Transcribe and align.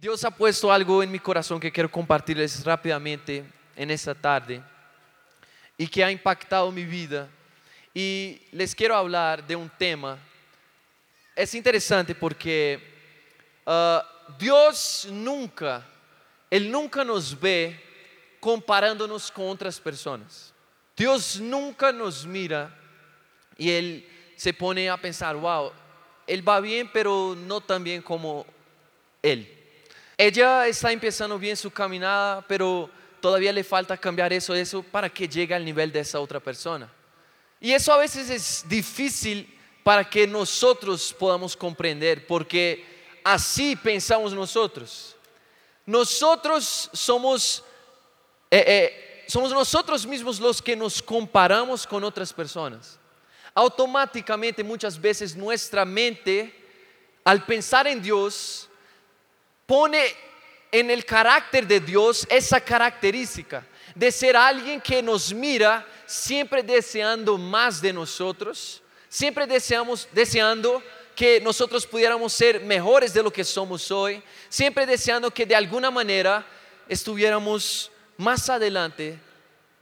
Dios 0.00 0.24
ha 0.24 0.30
puesto 0.30 0.72
algo 0.72 1.02
en 1.02 1.12
mi 1.12 1.18
corazón 1.18 1.60
que 1.60 1.70
quiero 1.70 1.90
compartirles 1.90 2.64
rápidamente 2.64 3.44
en 3.76 3.90
esta 3.90 4.14
tarde 4.14 4.62
y 5.76 5.86
que 5.86 6.02
ha 6.02 6.10
impactado 6.10 6.72
mi 6.72 6.86
vida. 6.86 7.28
Y 7.92 8.40
les 8.50 8.74
quiero 8.74 8.96
hablar 8.96 9.46
de 9.46 9.54
un 9.54 9.68
tema. 9.68 10.16
Es 11.36 11.54
interesante 11.54 12.14
porque 12.14 12.80
uh, 13.66 13.98
Dios 14.38 15.06
nunca, 15.10 15.86
Él 16.48 16.70
nunca 16.70 17.04
nos 17.04 17.38
ve 17.38 17.78
comparándonos 18.40 19.30
con 19.30 19.48
otras 19.48 19.78
personas. 19.78 20.54
Dios 20.96 21.38
nunca 21.38 21.92
nos 21.92 22.24
mira 22.24 22.74
y 23.58 23.70
Él 23.70 24.08
se 24.34 24.54
pone 24.54 24.88
a 24.88 24.96
pensar, 24.96 25.36
wow, 25.36 25.70
Él 26.26 26.48
va 26.48 26.58
bien, 26.58 26.88
pero 26.90 27.36
no 27.36 27.60
tan 27.60 27.84
bien 27.84 28.00
como 28.00 28.46
Él. 29.22 29.58
Ella 30.22 30.66
está 30.66 30.92
empezando 30.92 31.38
bien 31.38 31.56
su 31.56 31.70
caminada, 31.70 32.44
pero 32.46 32.90
todavía 33.22 33.54
le 33.54 33.64
falta 33.64 33.96
cambiar 33.96 34.30
eso, 34.34 34.54
eso 34.54 34.82
para 34.82 35.08
que 35.08 35.26
llegue 35.26 35.54
al 35.54 35.64
nivel 35.64 35.90
de 35.90 36.00
esa 36.00 36.20
otra 36.20 36.38
persona. 36.38 36.92
Y 37.58 37.72
eso 37.72 37.90
a 37.90 37.96
veces 37.96 38.28
es 38.28 38.68
difícil 38.68 39.58
para 39.82 40.04
que 40.04 40.26
nosotros 40.26 41.16
podamos 41.18 41.56
comprender, 41.56 42.26
porque 42.26 42.84
así 43.24 43.74
pensamos 43.76 44.34
nosotros. 44.34 45.16
Nosotros 45.86 46.90
somos, 46.92 47.64
eh, 48.50 48.64
eh, 48.66 49.24
somos 49.26 49.50
nosotros 49.52 50.04
mismos 50.04 50.38
los 50.38 50.60
que 50.60 50.76
nos 50.76 51.00
comparamos 51.00 51.86
con 51.86 52.04
otras 52.04 52.30
personas. 52.30 52.98
Automáticamente 53.54 54.62
muchas 54.62 55.00
veces 55.00 55.34
nuestra 55.34 55.86
mente, 55.86 56.54
al 57.24 57.46
pensar 57.46 57.86
en 57.86 58.02
Dios, 58.02 58.66
pone 59.70 60.16
en 60.72 60.90
el 60.90 61.04
carácter 61.04 61.64
de 61.64 61.78
Dios 61.78 62.26
esa 62.28 62.60
característica 62.60 63.64
de 63.94 64.10
ser 64.10 64.36
alguien 64.36 64.80
que 64.80 65.00
nos 65.00 65.32
mira 65.32 65.86
siempre 66.06 66.60
deseando 66.60 67.38
más 67.38 67.80
de 67.80 67.92
nosotros, 67.92 68.82
siempre 69.08 69.46
deseamos, 69.46 70.08
deseando 70.10 70.82
que 71.14 71.40
nosotros 71.40 71.86
pudiéramos 71.86 72.32
ser 72.32 72.60
mejores 72.62 73.14
de 73.14 73.22
lo 73.22 73.32
que 73.32 73.44
somos 73.44 73.92
hoy, 73.92 74.20
siempre 74.48 74.86
deseando 74.86 75.30
que 75.30 75.46
de 75.46 75.54
alguna 75.54 75.92
manera 75.92 76.44
estuviéramos 76.88 77.92
más 78.16 78.50
adelante 78.50 79.20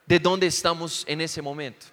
de 0.05 0.19
donde 0.19 0.48
estamos 0.48 1.02
en 1.08 1.23
ese 1.23 1.41
momento. 1.41 1.86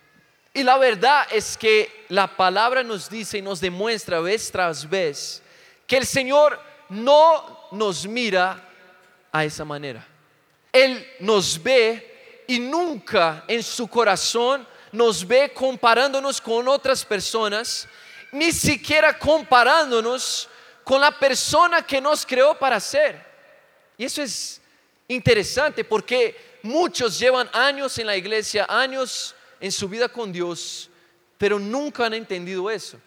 Y 0.54 0.64
la 0.64 0.78
verdad 0.78 1.28
es 1.32 1.56
que 1.56 2.06
la 2.10 2.36
palabra 2.36 2.84
nos 2.84 3.10
dice 3.10 3.38
y 3.38 3.42
nos 3.42 3.62
demuestra 3.62 4.20
vez 4.20 4.52
tras 4.52 4.90
vez 4.90 5.42
que 5.88 5.96
el 5.96 6.06
Señor 6.06 6.60
no 6.90 7.55
nos 7.72 8.06
mira 8.08 8.64
a 9.32 9.46
esa 9.46 9.66
manera. 9.66 10.06
Él 10.72 11.06
nos 11.20 11.62
ve 11.62 12.44
y 12.48 12.60
nunca 12.60 13.44
en 13.48 13.64
su 13.64 13.88
corazón 13.88 14.68
nos 14.92 15.28
ve 15.28 15.52
comparándonos 15.54 16.40
con 16.40 16.68
otras 16.68 17.04
personas, 17.04 17.88
ni 18.32 18.52
siquiera 18.52 19.18
comparándonos 19.18 20.50
con 20.84 21.02
la 21.02 21.12
persona 21.12 21.86
que 21.86 22.00
nos 22.00 22.26
creó 22.26 22.58
para 22.58 22.80
ser. 22.80 23.24
Y 23.98 24.06
eso 24.06 24.22
es 24.22 24.62
interesante 25.08 25.84
porque 25.84 26.60
muchos 26.62 27.20
llevan 27.20 27.50
años 27.54 27.98
en 27.98 28.08
la 28.08 28.16
iglesia, 28.18 28.66
años 28.70 29.36
en 29.60 29.72
su 29.72 29.88
vida 29.90 30.08
con 30.08 30.32
Dios, 30.32 30.90
pero 31.38 31.60
nunca 31.60 32.06
han 32.06 32.14
entendido 32.14 32.70
eso. 32.70 33.00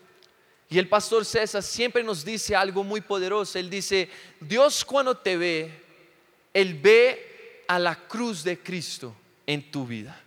Y 0.70 0.78
el 0.78 0.88
pastor 0.88 1.24
César 1.24 1.62
siempre 1.62 2.02
nos 2.02 2.24
dice 2.24 2.54
algo 2.54 2.84
muy 2.84 3.00
poderoso. 3.00 3.58
Él 3.58 3.70
dice, 3.70 4.08
Dios 4.38 4.84
cuando 4.84 5.16
te 5.16 5.36
ve, 5.36 5.70
Él 6.52 6.74
ve 6.74 7.64
a 7.66 7.78
la 7.78 7.94
cruz 7.94 8.44
de 8.44 8.58
Cristo 8.58 9.14
en 9.46 9.70
tu 9.70 9.86
vida. 9.86 10.20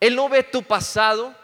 Él 0.00 0.16
no 0.16 0.28
ve 0.28 0.42
tu 0.42 0.62
pasado, 0.62 1.34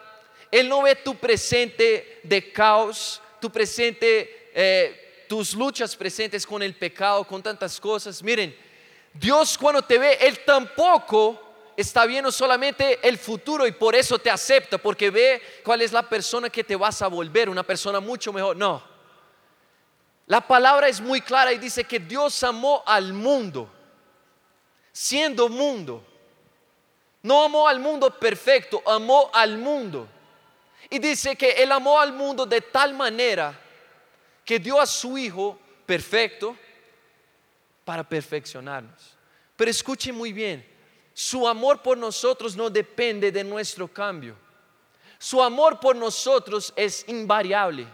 Él 0.51 0.67
no 0.67 0.81
ve 0.83 0.95
tu 0.95 1.15
presente 1.15 2.19
de 2.23 2.51
caos, 2.51 3.21
tu 3.39 3.49
presente, 3.49 4.49
eh, 4.53 5.25
tus 5.27 5.53
luchas 5.53 5.95
presentes 5.95 6.45
con 6.45 6.61
el 6.61 6.75
pecado, 6.75 7.25
con 7.25 7.41
tantas 7.41 7.79
cosas. 7.79 8.21
Miren, 8.21 8.55
Dios 9.13 9.57
cuando 9.57 9.81
te 9.81 9.97
ve, 9.97 10.17
Él 10.19 10.39
tampoco 10.45 11.52
está 11.75 12.05
viendo 12.05 12.31
solamente 12.31 12.99
el 13.07 13.17
futuro 13.17 13.65
y 13.65 13.71
por 13.71 13.95
eso 13.95 14.19
te 14.19 14.29
acepta, 14.29 14.77
porque 14.77 15.09
ve 15.09 15.41
cuál 15.63 15.81
es 15.81 15.91
la 15.91 16.07
persona 16.07 16.49
que 16.49 16.63
te 16.63 16.75
vas 16.75 17.01
a 17.01 17.07
volver, 17.07 17.49
una 17.49 17.63
persona 17.63 17.99
mucho 17.99 18.31
mejor. 18.31 18.55
No. 18.55 18.83
La 20.27 20.41
palabra 20.41 20.87
es 20.87 21.01
muy 21.01 21.21
clara 21.21 21.51
y 21.51 21.57
dice 21.57 21.83
que 21.83 21.99
Dios 21.99 22.43
amó 22.43 22.83
al 22.85 23.13
mundo, 23.13 23.69
siendo 24.91 25.49
mundo. 25.49 26.05
No 27.21 27.43
amó 27.43 27.67
al 27.67 27.79
mundo 27.79 28.17
perfecto, 28.19 28.81
amó 28.85 29.29
al 29.33 29.57
mundo. 29.57 30.07
Y 30.89 30.99
dice 30.99 31.35
que 31.35 31.51
Él 31.51 31.71
amó 31.71 31.99
al 31.99 32.13
mundo 32.13 32.45
de 32.45 32.61
tal 32.61 32.93
manera 32.93 33.59
que 34.45 34.59
dio 34.59 34.79
a 34.79 34.85
su 34.85 35.17
Hijo 35.17 35.57
perfecto 35.85 36.57
para 37.85 38.03
perfeccionarnos. 38.03 39.15
Pero 39.55 39.71
escuche 39.71 40.11
muy 40.11 40.33
bien, 40.33 40.65
su 41.13 41.47
amor 41.47 41.81
por 41.81 41.97
nosotros 41.97 42.55
no 42.55 42.69
depende 42.69 43.31
de 43.31 43.43
nuestro 43.43 43.87
cambio. 43.87 44.35
Su 45.19 45.41
amor 45.41 45.79
por 45.79 45.95
nosotros 45.95 46.73
es 46.75 47.05
invariable. 47.07 47.87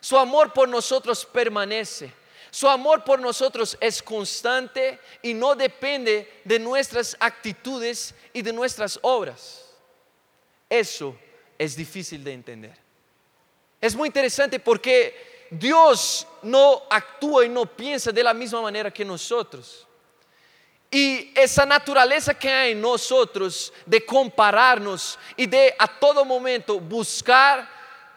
Su 0.00 0.18
amor 0.18 0.52
por 0.52 0.68
nosotros 0.68 1.24
permanece. 1.24 2.12
Su 2.50 2.68
amor 2.68 3.04
por 3.04 3.20
nosotros 3.20 3.76
es 3.80 4.02
constante 4.02 4.98
y 5.22 5.34
no 5.34 5.54
depende 5.54 6.40
de 6.44 6.58
nuestras 6.58 7.16
actitudes 7.20 8.14
y 8.32 8.42
de 8.42 8.52
nuestras 8.52 8.98
obras. 9.02 9.66
Eso 10.68 11.16
es 11.58 11.76
difícil 11.76 12.24
de 12.24 12.32
entender. 12.32 12.76
Es 13.80 13.94
muy 13.94 14.08
interesante 14.08 14.58
porque 14.58 15.46
Dios 15.50 16.26
no 16.42 16.82
actúa 16.90 17.44
y 17.44 17.48
no 17.48 17.66
piensa 17.66 18.12
de 18.12 18.22
la 18.22 18.34
misma 18.34 18.62
manera 18.62 18.90
que 18.90 19.04
nosotros. 19.04 19.87
Y 20.90 21.32
esa 21.34 21.66
naturaleza 21.66 22.32
que 22.32 22.50
hay 22.50 22.72
en 22.72 22.80
nosotros 22.80 23.72
de 23.84 24.04
compararnos 24.04 25.18
y 25.36 25.46
de 25.46 25.74
a 25.78 25.86
todo 25.86 26.24
momento 26.24 26.80
buscar 26.80 27.68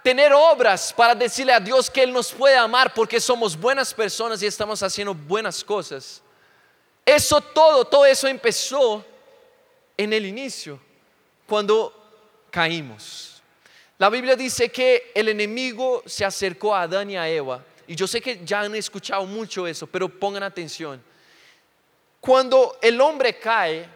tener 0.01 0.31
obras 0.33 0.93
para 0.93 1.13
decirle 1.13 1.53
a 1.53 1.59
Dios 1.59 1.89
que 1.89 2.03
Él 2.03 2.13
nos 2.13 2.31
puede 2.31 2.55
amar 2.55 2.93
porque 2.93 3.19
somos 3.19 3.59
buenas 3.59 3.93
personas 3.93 4.41
y 4.41 4.45
estamos 4.45 4.81
haciendo 4.81 5.13
buenas 5.13 5.63
cosas. 5.63 6.21
Eso 7.05 7.41
todo, 7.41 7.83
todo 7.85 8.05
eso 8.05 8.27
empezó 8.27 9.03
en 9.97 10.13
el 10.13 10.25
inicio, 10.25 10.79
cuando 11.45 11.93
caímos. 12.49 13.41
La 13.97 14.09
Biblia 14.09 14.35
dice 14.35 14.69
que 14.69 15.11
el 15.13 15.29
enemigo 15.29 16.03
se 16.05 16.25
acercó 16.25 16.73
a 16.73 16.83
Adán 16.83 17.11
y 17.11 17.17
a 17.17 17.29
Eva. 17.29 17.63
Y 17.85 17.95
yo 17.95 18.07
sé 18.07 18.21
que 18.21 18.43
ya 18.43 18.61
han 18.61 18.73
escuchado 18.75 19.25
mucho 19.25 19.67
eso, 19.67 19.85
pero 19.85 20.07
pongan 20.07 20.43
atención. 20.43 21.03
Cuando 22.21 22.77
el 22.83 23.01
hombre 23.01 23.39
cae, 23.39 23.89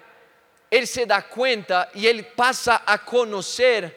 él 0.72 0.88
se 0.88 1.06
da 1.06 1.22
cuenta 1.28 1.92
y 1.94 2.08
él 2.08 2.26
pasa 2.26 2.84
a 2.84 3.06
conocer, 3.06 3.96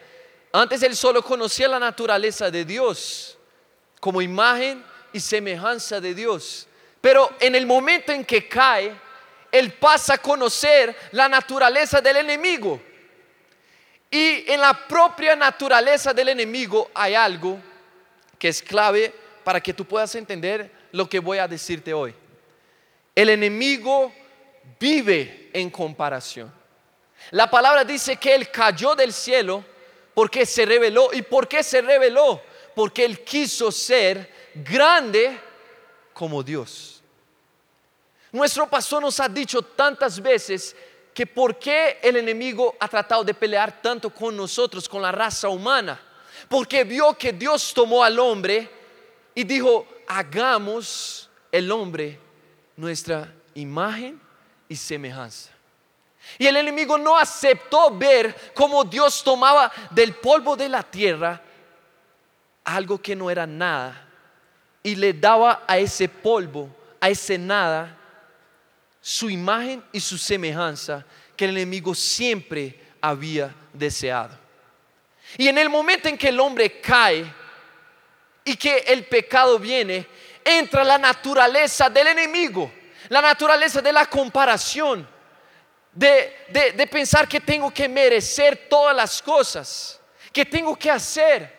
antes 0.52 0.82
él 0.82 0.94
solo 0.94 1.22
conocía 1.22 1.66
la 1.66 1.78
naturaleza 1.78 2.50
de 2.50 2.64
Dios 2.66 3.38
como 3.98 4.20
imagen 4.20 4.84
y 5.14 5.18
semejanza 5.18 5.98
de 5.98 6.14
Dios. 6.14 6.68
Pero 7.00 7.30
en 7.40 7.54
el 7.54 7.66
momento 7.66 8.12
en 8.12 8.22
que 8.22 8.46
cae, 8.46 8.94
él 9.50 9.72
pasa 9.72 10.14
a 10.14 10.18
conocer 10.18 10.94
la 11.12 11.26
naturaleza 11.26 12.02
del 12.02 12.18
enemigo. 12.18 12.82
Y 14.10 14.50
en 14.50 14.60
la 14.60 14.74
propia 14.86 15.36
naturaleza 15.36 16.12
del 16.12 16.28
enemigo 16.28 16.90
hay 16.92 17.14
algo 17.14 17.58
que 18.38 18.48
es 18.48 18.62
clave 18.62 19.12
para 19.42 19.60
que 19.60 19.72
tú 19.72 19.86
puedas 19.86 20.14
entender 20.14 20.70
lo 20.92 21.08
que 21.08 21.18
voy 21.18 21.38
a 21.38 21.48
decirte 21.48 21.94
hoy. 21.94 22.14
El 23.18 23.30
enemigo 23.30 24.12
vive 24.78 25.50
en 25.52 25.70
comparación. 25.70 26.54
La 27.32 27.50
palabra 27.50 27.82
dice 27.82 28.16
que 28.16 28.32
Él 28.32 28.48
cayó 28.48 28.94
del 28.94 29.12
cielo 29.12 29.64
porque 30.14 30.46
se 30.46 30.64
reveló. 30.64 31.12
¿Y 31.12 31.22
por 31.22 31.48
qué 31.48 31.64
se 31.64 31.80
reveló? 31.80 32.40
Porque 32.76 33.04
Él 33.04 33.24
quiso 33.24 33.72
ser 33.72 34.52
grande 34.54 35.36
como 36.12 36.44
Dios. 36.44 37.02
Nuestro 38.30 38.70
pastor 38.70 39.02
nos 39.02 39.18
ha 39.18 39.28
dicho 39.28 39.62
tantas 39.62 40.22
veces 40.22 40.76
que 41.12 41.26
por 41.26 41.58
qué 41.58 41.98
el 42.00 42.18
enemigo 42.18 42.76
ha 42.78 42.86
tratado 42.86 43.24
de 43.24 43.34
pelear 43.34 43.82
tanto 43.82 44.10
con 44.10 44.36
nosotros, 44.36 44.88
con 44.88 45.02
la 45.02 45.10
raza 45.10 45.48
humana. 45.48 46.00
Porque 46.48 46.84
vio 46.84 47.14
que 47.14 47.32
Dios 47.32 47.74
tomó 47.74 48.04
al 48.04 48.16
hombre 48.20 48.70
y 49.34 49.42
dijo, 49.42 49.88
hagamos 50.06 51.28
el 51.50 51.72
hombre 51.72 52.27
nuestra 52.78 53.34
imagen 53.54 54.20
y 54.68 54.76
semejanza. 54.76 55.50
Y 56.38 56.46
el 56.46 56.56
enemigo 56.56 56.96
no 56.96 57.18
aceptó 57.18 57.90
ver 57.90 58.52
cómo 58.54 58.84
Dios 58.84 59.22
tomaba 59.24 59.70
del 59.90 60.14
polvo 60.14 60.56
de 60.56 60.68
la 60.68 60.84
tierra 60.84 61.42
algo 62.64 63.00
que 63.02 63.16
no 63.16 63.30
era 63.30 63.46
nada 63.46 64.06
y 64.82 64.94
le 64.94 65.12
daba 65.12 65.64
a 65.66 65.76
ese 65.78 66.08
polvo, 66.08 66.70
a 67.00 67.08
ese 67.08 67.36
nada, 67.36 67.96
su 69.00 69.28
imagen 69.28 69.82
y 69.90 69.98
su 69.98 70.16
semejanza 70.16 71.04
que 71.36 71.46
el 71.46 71.52
enemigo 71.52 71.94
siempre 71.96 72.78
había 73.00 73.52
deseado. 73.72 74.38
Y 75.36 75.48
en 75.48 75.58
el 75.58 75.68
momento 75.68 76.08
en 76.08 76.16
que 76.16 76.28
el 76.28 76.38
hombre 76.38 76.80
cae 76.80 77.24
y 78.44 78.56
que 78.56 78.78
el 78.86 79.04
pecado 79.06 79.58
viene, 79.58 80.06
entra 80.48 80.82
la 80.82 80.96
naturaleza 80.96 81.90
del 81.90 82.08
enemigo, 82.08 82.72
la 83.08 83.20
naturaleza 83.20 83.82
de 83.82 83.92
la 83.92 84.06
comparación, 84.06 85.06
de, 85.92 86.88
pensar 86.90 87.28
que 87.28 87.40
tengo 87.40 87.70
que 87.72 87.88
merecer 87.88 88.68
todas 88.68 88.94
las 88.96 89.20
cosas, 89.20 90.00
que 90.32 90.46
tengo 90.46 90.76
que 90.76 90.90
hacer. 90.90 91.58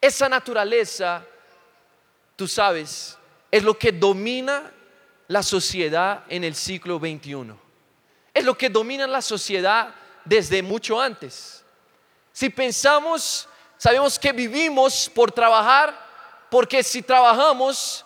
Esa 0.00 0.28
naturaleza, 0.28 1.24
tú 2.36 2.46
sabes, 2.46 3.16
es 3.50 3.62
lo 3.62 3.78
que 3.78 3.90
domina 3.90 4.70
la 5.26 5.42
sociedad 5.42 6.24
en 6.28 6.44
el 6.44 6.54
siglo 6.54 6.98
XXI. 6.98 7.54
Es 8.34 8.44
lo 8.44 8.56
que 8.56 8.68
domina 8.68 9.06
la 9.06 9.22
sociedad 9.22 9.94
desde 10.24 10.62
mucho 10.62 11.00
antes. 11.00 11.64
Si 12.32 12.50
pensamos, 12.50 13.48
sabemos 13.76 14.18
que 14.18 14.32
vivimos 14.32 15.10
por 15.12 15.32
trabajar, 15.32 16.07
porque 16.50 16.82
si 16.82 17.02
trabajamos, 17.02 18.04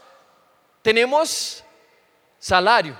tenemos 0.82 1.62
salario. 2.38 2.96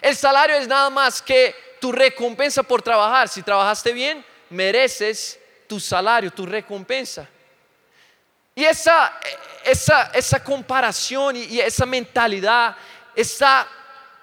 El 0.00 0.16
salario 0.16 0.56
es 0.56 0.66
nada 0.66 0.88
más 0.88 1.20
que 1.20 1.54
tu 1.80 1.92
recompensa 1.92 2.62
por 2.62 2.80
trabajar. 2.80 3.28
Si 3.28 3.42
trabajaste 3.42 3.92
bien, 3.92 4.24
mereces 4.48 5.38
tu 5.68 5.78
salario, 5.78 6.30
tu 6.30 6.46
recompensa. 6.46 7.28
Y 8.54 8.64
esa, 8.64 9.18
esa, 9.64 10.04
esa 10.14 10.42
comparación 10.42 11.36
y, 11.36 11.44
y 11.44 11.60
esa 11.60 11.86
mentalidad 11.86 12.76
está 13.14 13.68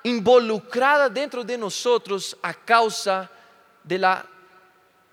involucrada 0.04 1.10
dentro 1.10 1.44
de 1.44 1.58
nosotros 1.58 2.38
a 2.42 2.54
causa 2.54 3.30
de 3.84 3.98
la 3.98 4.26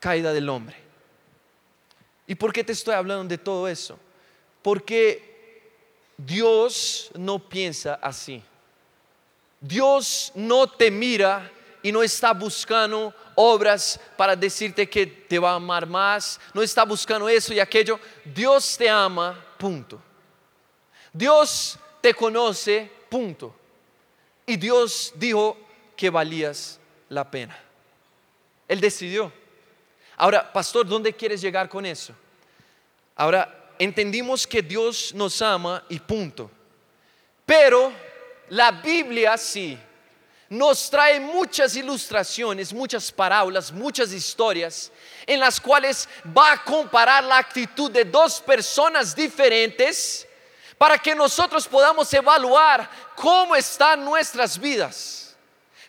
caída 0.01 0.33
del 0.33 0.49
hombre. 0.49 0.77
¿Y 2.27 2.35
por 2.35 2.53
qué 2.53 2.65
te 2.65 2.73
estoy 2.73 2.95
hablando 2.95 3.25
de 3.25 3.39
todo 3.39 3.69
eso? 3.69 3.99
Porque 4.67 5.23
Dios 6.17 7.13
no 7.15 7.39
piensa 7.39 8.01
así. 8.03 8.43
Dios 9.61 10.33
no 10.35 10.67
te 10.67 10.91
mira 10.91 11.53
y 11.85 11.93
no 11.93 12.03
está 12.03 12.33
buscando 12.33 13.15
obras 13.37 14.01
para 14.17 14.35
decirte 14.35 14.91
que 14.91 15.07
te 15.07 15.39
va 15.39 15.53
a 15.53 15.55
amar 15.55 15.87
más, 15.87 16.41
no 16.53 16.65
está 16.65 16.85
buscando 16.85 17.29
eso 17.29 17.55
y 17.55 17.61
aquello. 17.61 18.01
Dios 18.25 18.77
te 18.77 18.91
ama, 18.91 19.41
punto. 19.57 20.03
Dios 21.13 21.79
te 22.01 22.13
conoce, 22.13 22.91
punto. 23.09 23.55
Y 24.45 24.57
Dios 24.57 25.13
dijo 25.15 25.57
que 25.97 26.11
valías 26.11 26.81
la 27.09 27.31
pena. 27.31 27.57
Él 28.67 28.81
decidió. 28.81 29.33
Ahora, 30.17 30.53
pastor, 30.53 30.85
¿dónde 30.89 31.13
quieres 31.13 31.41
llegar 31.41 31.69
con 31.69 31.87
eso? 31.87 32.13
Ahora, 33.15 33.63
entendimos 33.79 34.47
que 34.47 34.63
Dios 34.63 35.13
nos 35.15 35.41
ama 35.43 35.85
y 35.89 35.99
punto. 35.99 36.51
Pero 37.45 37.93
la 38.49 38.73
Biblia 38.73 39.37
sí 39.37 39.79
nos 40.49 40.89
trae 40.91 41.19
muchas 41.19 41.75
ilustraciones, 41.75 42.73
muchas 42.73 43.11
parábolas, 43.11 43.73
muchas 43.73 44.13
historias 44.13 44.93
en 45.27 45.41
las 45.41 45.61
cuales 45.61 46.09
va 46.37 46.53
a 46.53 46.65
comparar 46.65 47.25
la 47.25 47.39
actitud 47.39 47.91
de 47.91 48.05
dos 48.05 48.41
personas 48.41 49.15
diferentes 49.15 50.27
para 50.79 50.99
que 50.99 51.15
nosotros 51.15 51.67
podamos 51.67 52.13
evaluar 52.15 52.89
cómo 53.17 53.57
están 53.57 54.05
nuestras 54.05 54.59
vidas. 54.59 55.37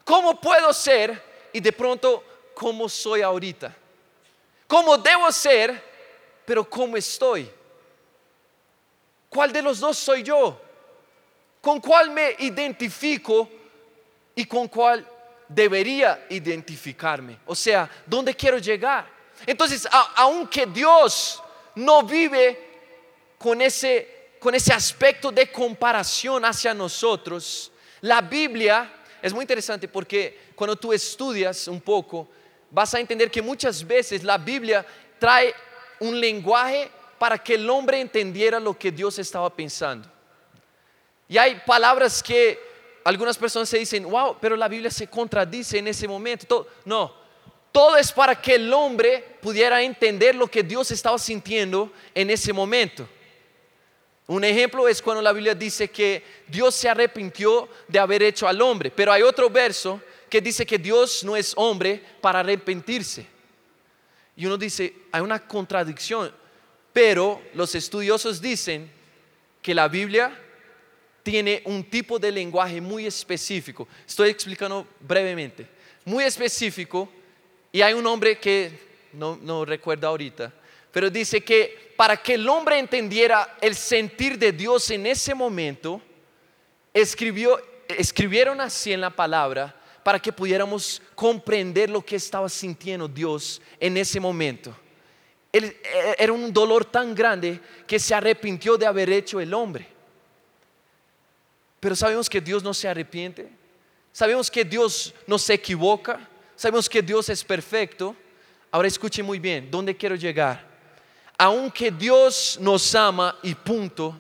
¿Cómo 0.04 0.40
puedo 0.40 0.74
ser? 0.74 1.22
Y 1.54 1.60
de 1.60 1.72
pronto, 1.72 2.24
¿cómo 2.56 2.88
soy 2.88 3.22
ahorita? 3.22 3.76
¿Cómo 4.66 4.98
debo 4.98 5.32
ser? 5.32 5.84
Pero 6.46 6.68
¿cómo 6.68 6.98
estoy? 6.98 7.52
¿Cuál 9.38 9.54
de 9.54 9.62
los 9.62 9.80
dos 9.80 9.96
soy 10.00 10.24
yo? 10.24 10.60
¿Con 11.62 11.80
cuál 11.80 12.10
me 12.10 12.36
identifico 12.40 13.48
y 14.34 14.46
con 14.46 14.68
cuál 14.68 15.08
debería 15.48 16.26
identificarme? 16.32 17.38
O 17.46 17.54
sea, 17.54 17.88
¿dónde 18.08 18.34
quiero 18.34 18.58
llegar? 18.58 19.08
Entonces, 19.46 19.88
aunque 20.16 20.66
Dios 20.66 21.40
no 21.76 22.02
vive 22.02 22.80
con 23.38 23.62
ese 23.62 24.32
con 24.40 24.56
ese 24.56 24.74
aspecto 24.74 25.32
de 25.32 25.52
comparación 25.52 26.44
hacia 26.44 26.74
nosotros, 26.74 27.72
la 28.02 28.22
Biblia 28.22 28.92
es 29.22 29.32
muy 29.34 29.44
interesante 29.44 29.88
porque 29.88 30.50
cuando 30.56 30.76
tú 30.76 30.92
estudias 30.92 31.68
un 31.68 31.80
poco, 31.80 32.28
vas 32.72 32.92
a 32.96 33.00
entender 33.00 33.30
que 33.30 33.44
muchas 33.44 33.86
veces 33.86 34.24
la 34.24 34.40
Biblia 34.40 34.84
trae 35.20 35.54
un 36.00 36.20
lenguaje 36.20 36.90
para 37.18 37.38
que 37.38 37.56
el 37.56 37.70
hombre 37.70 38.00
entendiera 38.00 38.60
lo 38.60 38.78
que 38.78 38.92
Dios 38.92 39.20
estaba 39.20 39.50
pensando. 39.54 40.10
Y 41.28 41.38
hay 41.38 41.62
palabras 41.66 42.24
que 42.24 42.60
algunas 43.04 43.38
personas 43.38 43.70
se 43.70 43.80
dicen, 43.80 44.10
wow, 44.10 44.38
pero 44.40 44.56
la 44.56 44.68
Biblia 44.68 44.92
se 44.92 45.08
contradice 45.08 45.78
en 45.78 45.88
ese 45.88 46.08
momento. 46.08 46.68
no, 46.86 47.14
todo 47.72 47.96
es 47.98 48.12
para 48.12 48.42
que 48.42 48.56
el 48.56 48.74
hombre 48.74 49.38
pudiera 49.40 49.82
entender 49.84 50.34
lo 50.36 50.48
que 50.48 50.64
Dios 50.64 50.90
estaba 50.90 51.20
sintiendo 51.20 51.92
en 52.16 52.32
ese 52.32 52.52
momento. 52.52 53.08
Un 54.26 54.44
ejemplo 54.44 54.88
es 54.88 55.02
cuando 55.02 55.22
la 55.22 55.32
Biblia 55.32 55.54
dice 55.56 55.88
que 55.90 56.24
Dios 56.48 56.76
se 56.76 56.90
arrepintió 56.90 57.70
de 57.88 58.00
haber 58.00 58.24
hecho 58.24 58.48
al 58.48 58.62
hombre, 58.62 58.92
pero 58.92 59.12
hay 59.12 59.22
otro 59.22 59.50
verso 59.50 60.02
que 60.30 60.42
dice 60.42 60.66
que 60.66 60.78
Dios 60.78 61.24
no 61.24 61.38
es 61.38 61.54
hombre 61.56 62.04
para 62.20 62.40
arrepentirse. 62.40 63.26
Y 64.36 64.46
uno 64.46 64.58
dice, 64.58 64.94
hay 65.12 65.22
una 65.22 65.48
contradicción, 65.48 66.34
pero 66.94 67.42
los 67.54 67.76
estudiosos 67.76 68.42
dicen 68.42 68.90
que 69.62 69.74
la 69.74 69.88
Biblia 69.88 70.38
tiene 71.24 71.62
un 71.66 71.84
tipo 71.84 72.18
de 72.18 72.32
lenguaje 72.32 72.80
muy 72.80 73.06
específico. 73.06 73.88
Estoy 74.08 74.30
explicando 74.30 74.88
brevemente. 75.00 75.68
Muy 76.06 76.24
específico, 76.24 77.10
y 77.72 77.82
hay 77.82 77.94
un 77.94 78.08
hombre 78.08 78.40
que 78.40 78.72
no, 79.12 79.38
no 79.42 79.66
recuerdo 79.66 80.08
ahorita, 80.08 80.54
pero 80.92 81.10
dice 81.10 81.42
que 81.44 81.94
para 81.98 82.16
que 82.16 82.36
el 82.36 82.48
hombre 82.48 82.80
entendiera 82.80 83.58
el 83.60 83.76
sentir 83.76 84.38
de 84.38 84.52
Dios 84.52 84.90
en 84.90 85.06
ese 85.06 85.36
momento, 85.36 86.02
escribió, 86.94 87.60
escribieron 87.88 88.62
así 88.62 88.94
en 88.94 89.02
la 89.02 89.10
palabra 89.10 89.76
para 90.04 90.20
que 90.20 90.32
pudiéramos 90.32 91.02
comprender 91.16 91.90
lo 91.90 92.06
que 92.06 92.16
estaba 92.16 92.48
sintiendo 92.48 93.08
Dios 93.08 93.62
en 93.80 93.98
ese 93.98 94.20
momento. 94.20 94.74
E, 95.66 96.16
era 96.18 96.34
un 96.34 96.52
dolor 96.52 96.86
tan 96.86 97.14
grande 97.14 97.60
que 97.86 98.00
se 98.00 98.14
arrepintió 98.14 98.78
de 98.78 98.86
haber 98.86 99.10
hecho 99.10 99.40
el 99.40 99.54
hombre. 99.54 99.88
Pero 101.80 101.96
sabemos 101.96 102.30
que 102.30 102.42
Dios 102.42 102.64
no 102.64 102.74
se 102.74 102.88
arrepiente, 102.88 103.50
sabemos 104.12 104.50
que 104.50 104.66
Dios 104.66 105.14
no 105.26 105.38
se 105.38 105.54
equivoca, 105.54 106.20
sabemos 106.56 106.90
que 106.90 107.02
Dios 107.02 107.30
es 107.30 107.44
perfecto. 107.44 108.16
Ahora 108.72 108.88
escuche 108.88 109.24
muy 109.24 109.40
bien, 109.40 109.70
¿dónde 109.72 109.96
quiero 109.96 110.16
llegar? 110.16 110.68
aunque 111.38 111.92
Dios 111.92 112.58
nos 112.60 112.96
ama 112.96 113.38
y 113.44 113.54
punto, 113.54 114.16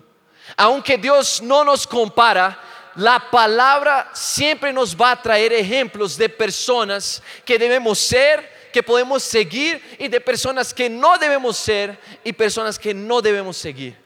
aunque 0.55 0.97
Dios 0.97 1.41
no 1.41 1.63
nos 1.63 1.87
compara, 1.87 2.61
la 2.95 3.29
palabra 3.31 4.09
siempre 4.13 4.71
nos 4.71 4.95
va 4.95 5.11
a 5.11 5.21
traer 5.21 5.53
ejemplos 5.53 6.17
de 6.17 6.29
personas 6.29 7.21
que 7.43 7.57
debemos 7.57 7.99
ser, 7.99 8.56
que 8.77 8.83
podemos 8.83 9.23
seguir 9.23 9.81
y 9.97 10.07
de 10.07 10.21
personas 10.21 10.71
que 10.71 10.87
no 10.87 11.17
debemos 11.17 11.57
ser 11.57 11.97
y 12.23 12.31
personas 12.31 12.77
que 12.77 12.93
no 12.93 13.23
debemos 13.23 13.57
seguir. 13.57 13.97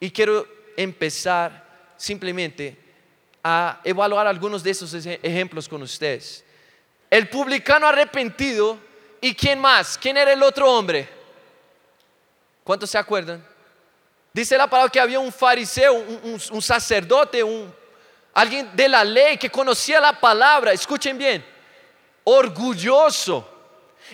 Y 0.00 0.10
quiero 0.10 0.48
empezar 0.76 1.92
simplemente 1.96 2.76
a 3.44 3.80
evaluar 3.84 4.26
algunos 4.26 4.64
de 4.64 4.72
esos 4.72 4.92
ejemplos 4.92 5.68
con 5.68 5.80
ustedes. 5.82 6.44
El 7.08 7.28
publicano 7.28 7.86
arrepentido 7.86 8.80
y 9.20 9.32
quién 9.32 9.60
más, 9.60 9.96
quién 9.96 10.16
era 10.16 10.32
el 10.32 10.42
otro 10.42 10.68
hombre. 10.68 11.08
¿Cuántos 12.64 12.90
se 12.90 12.98
acuerdan? 12.98 13.46
Dice 14.32 14.58
la 14.58 14.68
palabra 14.68 14.90
que 14.90 14.98
había 14.98 15.20
un 15.20 15.30
fariseo, 15.30 15.94
un, 15.94 16.60
sacerdote, 16.60 17.44
un, 17.44 17.72
alguien 18.34 18.74
de 18.74 18.88
la 18.88 19.04
ley 19.04 19.38
que 19.38 19.50
conocía 19.50 20.00
la 20.00 20.18
palabra, 20.18 20.72
escuchen 20.72 21.16
bien, 21.16 21.46
orgulloso. 22.24 23.59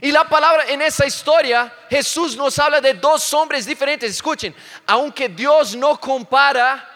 Y 0.01 0.13
la 0.13 0.29
palabra 0.29 0.67
en 0.69 0.83
esa 0.83 1.07
historia, 1.07 1.73
Jesús 1.89 2.37
nos 2.37 2.59
habla 2.59 2.81
de 2.81 2.95
dos 2.95 3.33
hombres 3.33 3.65
diferentes. 3.65 4.11
Escuchen, 4.11 4.55
aunque 4.87 5.29
Dios 5.29 5.75
no 5.75 5.99
compara, 5.99 6.87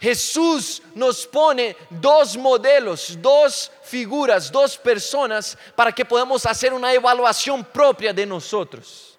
Jesús 0.00 0.82
nos 0.94 1.26
pone 1.26 1.76
dos 1.88 2.36
modelos, 2.36 3.16
dos 3.22 3.70
figuras, 3.84 4.50
dos 4.50 4.76
personas 4.76 5.56
para 5.76 5.92
que 5.92 6.04
podamos 6.04 6.44
hacer 6.44 6.74
una 6.74 6.92
evaluación 6.92 7.64
propia 7.64 8.12
de 8.12 8.26
nosotros. 8.26 9.16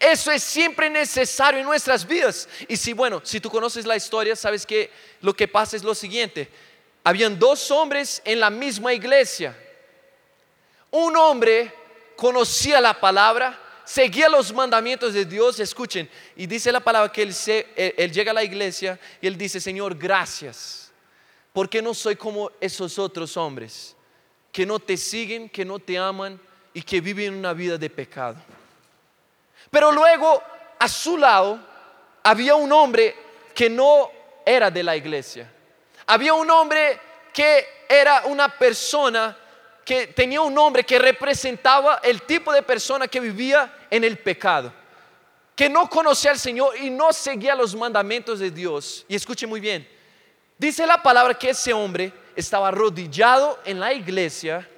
Eso 0.00 0.30
es 0.30 0.42
siempre 0.42 0.90
necesario 0.90 1.60
en 1.60 1.66
nuestras 1.66 2.06
vidas. 2.06 2.48
Y 2.66 2.76
si, 2.76 2.92
bueno, 2.92 3.20
si 3.24 3.40
tú 3.40 3.50
conoces 3.50 3.86
la 3.86 3.96
historia, 3.96 4.34
sabes 4.34 4.66
que 4.66 4.90
lo 5.20 5.34
que 5.34 5.48
pasa 5.48 5.76
es 5.76 5.84
lo 5.84 5.94
siguiente. 5.94 6.50
habían 7.04 7.38
dos 7.38 7.70
hombres 7.70 8.20
en 8.24 8.40
la 8.40 8.50
misma 8.50 8.92
iglesia. 8.92 9.56
Un 10.90 11.16
hombre 11.16 11.72
conocía 12.18 12.80
la 12.80 12.98
palabra, 12.98 13.56
seguía 13.84 14.28
los 14.28 14.52
mandamientos 14.52 15.14
de 15.14 15.24
Dios, 15.24 15.60
escuchen, 15.60 16.10
y 16.34 16.48
dice 16.48 16.72
la 16.72 16.80
palabra 16.80 17.12
que 17.12 17.22
él, 17.22 17.32
él, 17.76 18.12
llega 18.12 18.32
a 18.32 18.34
la 18.34 18.42
iglesia 18.42 18.98
y 19.20 19.28
él 19.28 19.38
dice, 19.38 19.60
Señor, 19.60 19.96
gracias, 19.96 20.90
porque 21.52 21.80
no 21.80 21.94
soy 21.94 22.16
como 22.16 22.50
esos 22.60 22.98
otros 22.98 23.36
hombres 23.36 23.94
que 24.50 24.66
no 24.66 24.80
te 24.80 24.96
siguen, 24.96 25.48
que 25.48 25.64
no 25.64 25.78
te 25.78 25.96
aman 25.96 26.40
y 26.74 26.82
que 26.82 27.00
viven 27.00 27.34
una 27.34 27.52
vida 27.52 27.78
de 27.78 27.88
pecado. 27.88 28.38
Pero 29.70 29.92
luego 29.92 30.42
a 30.76 30.88
su 30.88 31.16
lado 31.16 31.60
había 32.24 32.56
un 32.56 32.72
hombre 32.72 33.14
que 33.54 33.70
no 33.70 34.10
era 34.44 34.72
de 34.72 34.82
la 34.82 34.96
iglesia. 34.96 35.48
Había 36.04 36.34
un 36.34 36.50
hombre 36.50 36.98
que 37.32 37.64
era 37.88 38.22
una 38.24 38.48
persona 38.48 39.38
que 39.88 40.06
tenía 40.08 40.42
un 40.42 40.52
nombre 40.52 40.84
que 40.84 40.98
representaba 40.98 42.00
el 42.02 42.20
tipo 42.20 42.52
de 42.52 42.60
persona 42.60 43.08
que 43.08 43.20
vivía 43.20 43.86
en 43.88 44.04
el 44.04 44.18
pecado, 44.18 44.70
que 45.56 45.66
no 45.66 45.88
conocía 45.88 46.30
al 46.30 46.38
Señor 46.38 46.76
y 46.76 46.90
no 46.90 47.10
seguía 47.10 47.54
los 47.54 47.74
mandamientos 47.74 48.38
de 48.38 48.50
Dios. 48.50 49.06
Y 49.08 49.14
escuche 49.14 49.46
muy 49.46 49.60
bien, 49.60 49.88
dice 50.58 50.86
la 50.86 51.02
palabra 51.02 51.32
que 51.32 51.48
ese 51.48 51.72
hombre 51.72 52.12
estaba 52.36 52.68
arrodillado 52.68 53.60
en 53.64 53.80
la 53.80 53.94
iglesia, 53.94 54.68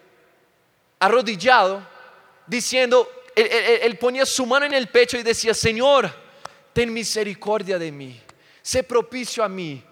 arrodillado, 1.00 1.84
diciendo, 2.46 3.10
él, 3.34 3.98
ponía 3.98 4.24
su 4.24 4.46
mano 4.46 4.66
en 4.66 4.74
el 4.74 4.86
pecho 4.86 5.18
y 5.18 5.24
decía, 5.24 5.54
Señor, 5.54 6.08
ten 6.72 6.94
misericordia 6.94 7.80
de 7.80 7.90
mí, 7.90 8.22
sé 8.62 8.84
propicio 8.84 9.42
a 9.42 9.48
mí, 9.48 9.82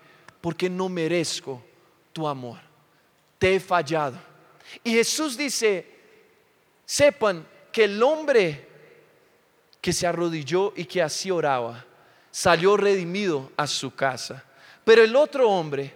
porque 0.40 0.70
no 0.70 0.88
merezco 0.88 1.60
tu 2.12 2.28
amor, 2.28 2.60
te 3.36 3.56
he 3.56 3.58
fallado. 3.58 4.27
Y 4.84 4.92
Jesús 4.92 5.36
dice, 5.36 5.86
sepan 6.84 7.46
que 7.72 7.84
el 7.84 8.02
hombre 8.02 8.66
que 9.80 9.92
se 9.92 10.06
arrodilló 10.06 10.72
y 10.76 10.84
que 10.84 11.02
así 11.02 11.30
oraba, 11.30 11.84
salió 12.30 12.76
redimido 12.76 13.50
a 13.56 13.66
su 13.66 13.94
casa. 13.94 14.44
Pero 14.84 15.02
el 15.02 15.14
otro 15.16 15.48
hombre 15.48 15.94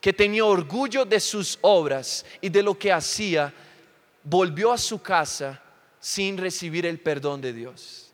que 0.00 0.12
tenía 0.12 0.44
orgullo 0.44 1.04
de 1.04 1.20
sus 1.20 1.58
obras 1.60 2.24
y 2.40 2.48
de 2.48 2.62
lo 2.62 2.78
que 2.78 2.92
hacía, 2.92 3.52
volvió 4.22 4.72
a 4.72 4.78
su 4.78 5.00
casa 5.02 5.60
sin 6.00 6.36
recibir 6.36 6.86
el 6.86 7.00
perdón 7.00 7.40
de 7.40 7.52
Dios. 7.52 8.12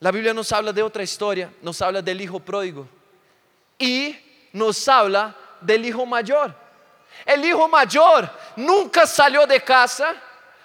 La 0.00 0.10
Biblia 0.10 0.32
nos 0.32 0.52
habla 0.52 0.72
de 0.72 0.82
otra 0.82 1.02
historia, 1.02 1.52
nos 1.60 1.82
habla 1.82 2.00
del 2.00 2.20
hijo 2.20 2.38
pródigo 2.40 2.88
y 3.78 4.16
nos 4.52 4.86
habla 4.88 5.36
del 5.60 5.84
hijo 5.84 6.06
mayor. 6.06 6.54
El 7.24 7.44
hijo 7.44 7.68
mayor 7.68 8.30
nunca 8.56 9.06
salió 9.06 9.46
de 9.46 9.60
casa, 9.60 10.14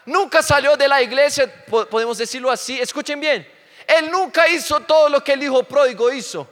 nunca 0.06 0.42
salió 0.42 0.76
de 0.78 0.88
la 0.88 1.02
iglesia, 1.02 1.52
podemos 1.90 2.18
decirlo 2.18 2.52
así. 2.52 2.80
Escuchen 2.80 3.20
bien, 3.20 3.48
él 3.88 4.10
nunca 4.10 4.48
hizo 4.48 4.80
todo 4.82 5.10
lo 5.10 5.24
que 5.24 5.34
el 5.34 5.44
hijo 5.44 5.64
pródigo 5.64 6.12
hizo. 6.12 6.48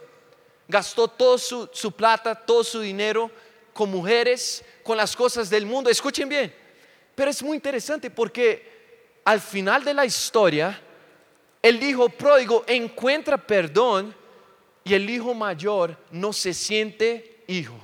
Gastó 0.67 1.07
toda 1.07 1.37
su, 1.37 1.69
su 1.73 1.91
plata, 1.91 2.33
todo 2.35 2.63
su 2.63 2.79
dinero 2.79 3.29
con 3.73 3.89
mujeres, 3.89 4.63
con 4.83 4.97
las 4.97 5.15
cosas 5.15 5.49
del 5.49 5.65
mundo. 5.65 5.89
Escuchen 5.89 6.29
bien, 6.29 6.53
pero 7.15 7.31
es 7.31 7.41
muy 7.43 7.55
interesante 7.55 8.09
porque 8.09 9.19
al 9.23 9.39
final 9.39 9.83
de 9.83 9.93
la 9.93 10.05
historia, 10.05 10.79
el 11.61 11.81
hijo 11.83 12.09
pródigo 12.09 12.63
encuentra 12.67 13.37
perdón 13.37 14.15
y 14.83 14.93
el 14.93 15.09
hijo 15.09 15.33
mayor 15.33 15.97
no 16.11 16.33
se 16.33 16.53
siente 16.53 17.43
hijo. 17.47 17.77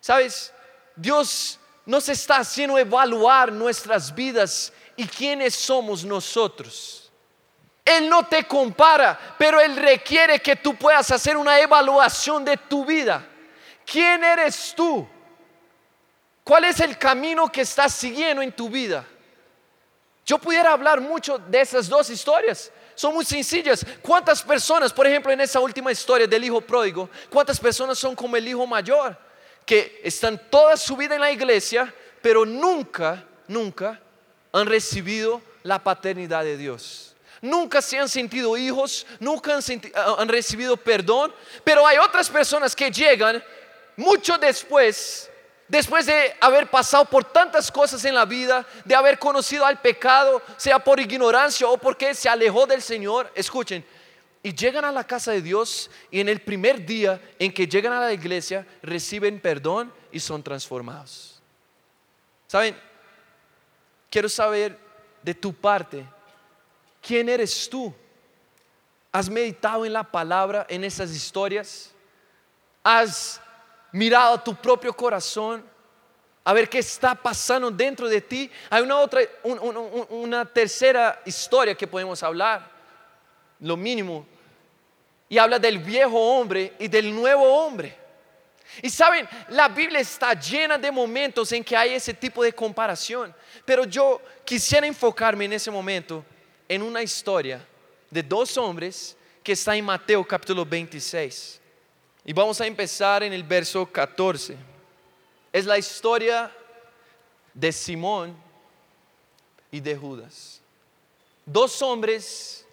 ¿Sabes? 0.00 0.52
Dios 0.96 1.58
nos 1.86 2.08
está 2.08 2.38
haciendo 2.38 2.78
evaluar 2.78 3.52
nuestras 3.52 4.14
vidas 4.14 4.72
y 4.96 5.06
quiénes 5.06 5.54
somos 5.54 6.04
nosotros. 6.04 7.12
Él 7.84 8.08
no 8.08 8.26
te 8.26 8.44
compara, 8.44 9.36
pero 9.38 9.60
Él 9.60 9.76
requiere 9.76 10.40
que 10.40 10.56
tú 10.56 10.74
puedas 10.74 11.10
hacer 11.10 11.36
una 11.36 11.60
evaluación 11.60 12.44
de 12.44 12.56
tu 12.56 12.84
vida. 12.84 13.26
¿Quién 13.84 14.24
eres 14.24 14.72
tú? 14.74 15.06
¿Cuál 16.42 16.64
es 16.64 16.80
el 16.80 16.96
camino 16.96 17.50
que 17.50 17.60
estás 17.60 17.92
siguiendo 17.92 18.40
en 18.40 18.52
tu 18.52 18.70
vida? 18.70 19.04
Yo 20.24 20.38
pudiera 20.38 20.72
hablar 20.72 21.02
mucho 21.02 21.36
de 21.38 21.60
esas 21.60 21.86
dos 21.88 22.08
historias. 22.08 22.72
Son 22.94 23.12
muy 23.12 23.26
sencillas. 23.26 23.84
¿Cuántas 24.00 24.42
personas, 24.42 24.92
por 24.92 25.06
ejemplo, 25.06 25.30
en 25.30 25.40
esa 25.42 25.60
última 25.60 25.92
historia 25.92 26.26
del 26.26 26.44
hijo 26.44 26.62
pródigo, 26.62 27.10
cuántas 27.28 27.60
personas 27.60 27.98
son 27.98 28.14
como 28.16 28.36
el 28.36 28.48
hijo 28.48 28.66
mayor? 28.66 29.18
Que 29.64 30.00
están 30.04 30.40
toda 30.50 30.76
su 30.76 30.96
vida 30.96 31.14
en 31.14 31.20
la 31.20 31.30
iglesia, 31.30 31.92
pero 32.20 32.44
nunca, 32.44 33.24
nunca 33.48 34.00
han 34.52 34.66
recibido 34.66 35.42
la 35.62 35.82
paternidad 35.82 36.44
de 36.44 36.56
Dios. 36.56 37.14
Nunca 37.40 37.82
se 37.82 37.98
han 37.98 38.08
sentido 38.08 38.56
hijos, 38.56 39.06
nunca 39.20 39.54
han, 39.54 39.62
ah, 39.94 40.16
han 40.18 40.28
recibido 40.28 40.76
perdón, 40.76 41.34
pero 41.62 41.86
hay 41.86 41.98
otras 41.98 42.30
personas 42.30 42.74
que 42.74 42.90
llegan 42.90 43.42
mucho 43.96 44.38
después 44.38 45.30
después 45.68 46.06
de 46.06 46.36
haber 46.40 46.68
pasado 46.70 47.04
por 47.04 47.24
tantas 47.24 47.70
cosas 47.70 48.04
en 48.04 48.14
la 48.14 48.24
vida, 48.24 48.66
de 48.84 48.94
haber 48.94 49.18
conocido 49.18 49.64
al 49.64 49.80
pecado, 49.80 50.42
sea 50.56 50.78
por 50.78 51.00
ignorancia 51.00 51.66
o 51.66 51.78
porque 51.78 52.14
se 52.14 52.28
alejó 52.28 52.66
del 52.66 52.82
Señor, 52.82 53.30
escuchen, 53.34 53.84
y 54.44 54.54
llegan 54.54 54.84
a 54.84 54.92
la 54.92 55.04
casa 55.04 55.32
de 55.32 55.40
Dios 55.40 55.90
y 56.10 56.20
en 56.20 56.28
el 56.28 56.42
primer 56.42 56.84
día 56.84 57.18
en 57.38 57.50
que 57.50 57.66
llegan 57.66 57.94
a 57.94 58.00
la 58.00 58.12
iglesia 58.12 58.66
reciben 58.82 59.40
perdón 59.40 59.90
y 60.12 60.20
son 60.20 60.42
transformados. 60.42 61.40
¿Saben? 62.46 62.76
Quiero 64.10 64.28
saber 64.28 64.78
de 65.22 65.32
tu 65.32 65.54
parte, 65.54 66.04
¿quién 67.00 67.30
eres 67.30 67.70
tú? 67.70 67.92
¿Has 69.10 69.30
meditado 69.30 69.86
en 69.86 69.94
la 69.94 70.04
palabra, 70.04 70.66
en 70.68 70.84
esas 70.84 71.10
historias? 71.10 71.94
¿Has 72.82 73.40
mirado 73.92 74.38
tu 74.42 74.54
propio 74.54 74.94
corazón? 74.94 75.64
A 76.44 76.52
ver 76.52 76.68
qué 76.68 76.80
está 76.80 77.14
pasando 77.14 77.70
dentro 77.70 78.10
de 78.10 78.20
ti. 78.20 78.50
Hay 78.68 78.82
una 78.82 78.98
otra, 78.98 79.22
una 80.10 80.44
tercera 80.44 81.22
historia 81.24 81.74
que 81.74 81.86
podemos 81.86 82.22
hablar. 82.22 82.70
Lo 83.60 83.78
mínimo 83.78 84.33
y 85.34 85.38
habla 85.38 85.58
del 85.58 85.80
viejo 85.80 86.16
hombre 86.16 86.74
y 86.78 86.86
del 86.86 87.12
nuevo 87.12 87.42
hombre. 87.42 87.92
Y 88.80 88.88
saben, 88.88 89.28
la 89.48 89.66
Biblia 89.66 89.98
está 89.98 90.32
llena 90.32 90.78
de 90.78 90.92
momentos 90.92 91.50
en 91.50 91.64
que 91.64 91.76
hay 91.76 91.94
ese 91.94 92.14
tipo 92.14 92.44
de 92.44 92.52
comparación. 92.52 93.34
Pero 93.64 93.84
yo 93.84 94.22
quisiera 94.44 94.86
enfocarme 94.86 95.46
en 95.46 95.54
ese 95.54 95.72
momento 95.72 96.24
en 96.68 96.82
una 96.82 97.02
historia 97.02 97.66
de 98.08 98.22
dos 98.22 98.56
hombres 98.56 99.16
que 99.42 99.54
está 99.54 99.74
en 99.74 99.84
Mateo 99.84 100.24
capítulo 100.24 100.64
26. 100.64 101.60
Y 102.24 102.32
vamos 102.32 102.60
a 102.60 102.66
empezar 102.68 103.24
en 103.24 103.32
el 103.32 103.42
verso 103.42 103.84
14. 103.86 104.56
Es 105.52 105.66
la 105.66 105.78
historia 105.78 106.48
de 107.52 107.72
Simón 107.72 108.36
y 109.72 109.80
de 109.80 109.96
Judas. 109.96 110.60
Dos 111.44 111.82
hombres 111.82 112.64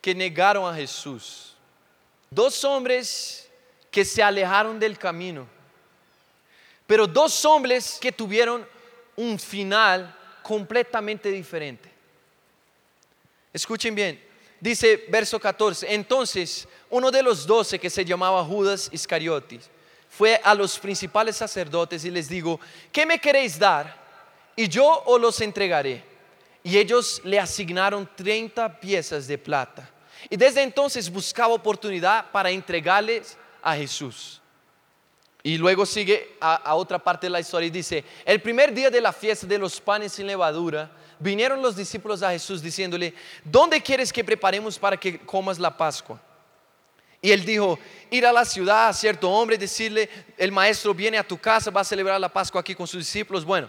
que 0.00 0.14
negaron 0.14 0.72
a 0.72 0.76
Jesús. 0.76 1.53
Dos 2.34 2.64
hombres 2.64 3.48
que 3.90 4.04
se 4.04 4.22
alejaron 4.22 4.80
del 4.80 4.98
camino, 4.98 5.46
pero 6.84 7.06
dos 7.06 7.44
hombres 7.44 7.96
que 8.00 8.10
tuvieron 8.10 8.66
un 9.14 9.38
final 9.38 10.12
completamente 10.42 11.30
diferente. 11.30 11.88
Escuchen 13.52 13.94
bien, 13.94 14.20
dice 14.58 15.04
verso 15.08 15.38
14, 15.38 15.94
entonces 15.94 16.66
uno 16.90 17.12
de 17.12 17.22
los 17.22 17.46
doce 17.46 17.78
que 17.78 17.88
se 17.88 18.04
llamaba 18.04 18.44
Judas 18.44 18.88
Iscariotis 18.90 19.70
fue 20.10 20.40
a 20.42 20.56
los 20.56 20.76
principales 20.80 21.36
sacerdotes 21.36 22.04
y 22.04 22.10
les 22.10 22.28
digo, 22.28 22.58
¿qué 22.90 23.06
me 23.06 23.20
queréis 23.20 23.58
dar? 23.60 23.96
Y 24.56 24.68
yo 24.68 25.04
os 25.06 25.20
los 25.20 25.40
entregaré. 25.40 26.02
Y 26.64 26.78
ellos 26.78 27.20
le 27.24 27.38
asignaron 27.38 28.08
30 28.16 28.80
piezas 28.80 29.28
de 29.28 29.38
plata. 29.38 29.90
Y 30.30 30.36
desde 30.36 30.62
entonces 30.62 31.10
buscaba 31.10 31.54
oportunidad 31.54 32.30
para 32.30 32.50
entregarles 32.50 33.36
a 33.62 33.74
Jesús. 33.74 34.40
Y 35.42 35.58
luego 35.58 35.84
sigue 35.84 36.36
a, 36.40 36.74
otra 36.74 36.98
parte 36.98 37.26
de 37.26 37.30
la 37.30 37.40
historia 37.40 37.66
y 37.66 37.70
dice, 37.70 38.02
el 38.24 38.40
primer 38.40 38.72
día 38.72 38.88
de 38.88 39.00
la 39.00 39.12
fiesta 39.12 39.46
de 39.46 39.58
los 39.58 39.78
panes 39.78 40.12
sin 40.12 40.26
levadura, 40.26 40.90
vinieron 41.18 41.60
los 41.60 41.76
discípulos 41.76 42.22
a 42.22 42.30
Jesús 42.30 42.62
diciéndole, 42.62 43.12
¿dónde 43.44 43.82
quieres 43.82 44.10
que 44.10 44.24
preparemos 44.24 44.78
para 44.78 44.96
que 44.96 45.18
comas 45.18 45.58
la 45.58 45.76
Pascua? 45.76 46.18
Y 47.20 47.30
él 47.30 47.44
dijo, 47.44 47.78
ir 48.10 48.26
a 48.26 48.32
la 48.32 48.44
ciudad 48.46 48.88
a 48.88 48.92
cierto 48.94 49.30
hombre, 49.30 49.58
decirle, 49.58 50.08
el 50.38 50.50
maestro 50.50 50.94
viene 50.94 51.18
a 51.18 51.26
tu 51.26 51.38
casa, 51.38 51.70
va 51.70 51.82
a 51.82 51.84
celebrar 51.84 52.18
la 52.18 52.30
Pascua 52.30 52.62
aquí 52.62 52.74
con 52.74 52.86
sus 52.86 53.00
discípulos. 53.00 53.44
Bueno, 53.44 53.68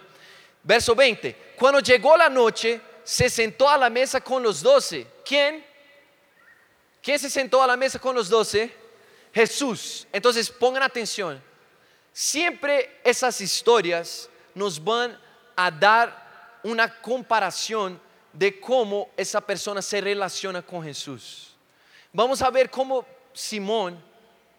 verso 0.64 0.96
20, 0.96 1.54
cuando 1.58 1.80
llegó 1.82 2.16
la 2.16 2.30
noche, 2.30 2.80
se 3.04 3.30
sentó 3.30 3.70
a 3.70 3.78
la 3.78 3.90
mesa 3.90 4.22
con 4.22 4.42
los 4.42 4.62
doce. 4.62 5.08
¿Quién? 5.26 5.66
¿Quién 7.06 7.20
se 7.20 7.30
sentó 7.30 7.62
a 7.62 7.68
la 7.68 7.78
mesa 7.78 8.00
con 8.00 8.16
los 8.16 8.30
doce? 8.30 8.74
Jesús. 9.32 10.08
Entonces 10.12 10.50
pongan 10.50 10.82
atención. 10.82 11.40
siempre 12.12 13.00
esas 13.04 13.40
historias 13.42 14.28
nos 14.56 14.84
van 14.84 15.16
a 15.56 15.70
dar 15.70 16.60
una 16.64 17.00
comparación 17.02 18.02
de 18.34 18.60
cómo 18.60 19.12
esa 19.16 19.40
persona 19.40 19.84
se 19.84 20.02
relaciona 20.02 20.64
con 20.64 20.82
Jesús. 20.82 21.56
Vamos 22.12 22.42
a 22.42 22.50
ver 22.50 22.72
cómo 22.72 23.06
Simón 23.34 24.02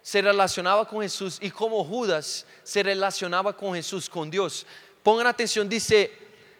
se 0.00 0.22
relacionaba 0.22 0.86
con 0.86 1.02
Jesús 1.02 1.38
y 1.40 1.50
cómo 1.50 1.82
Judas 1.84 2.46
se 2.62 2.80
relacionaba 2.80 3.56
con 3.56 3.74
Jesús, 3.74 4.08
con 4.08 4.30
Dios. 4.30 4.64
Pongan 5.02 5.26
atención, 5.26 5.68
dice 5.68 6.12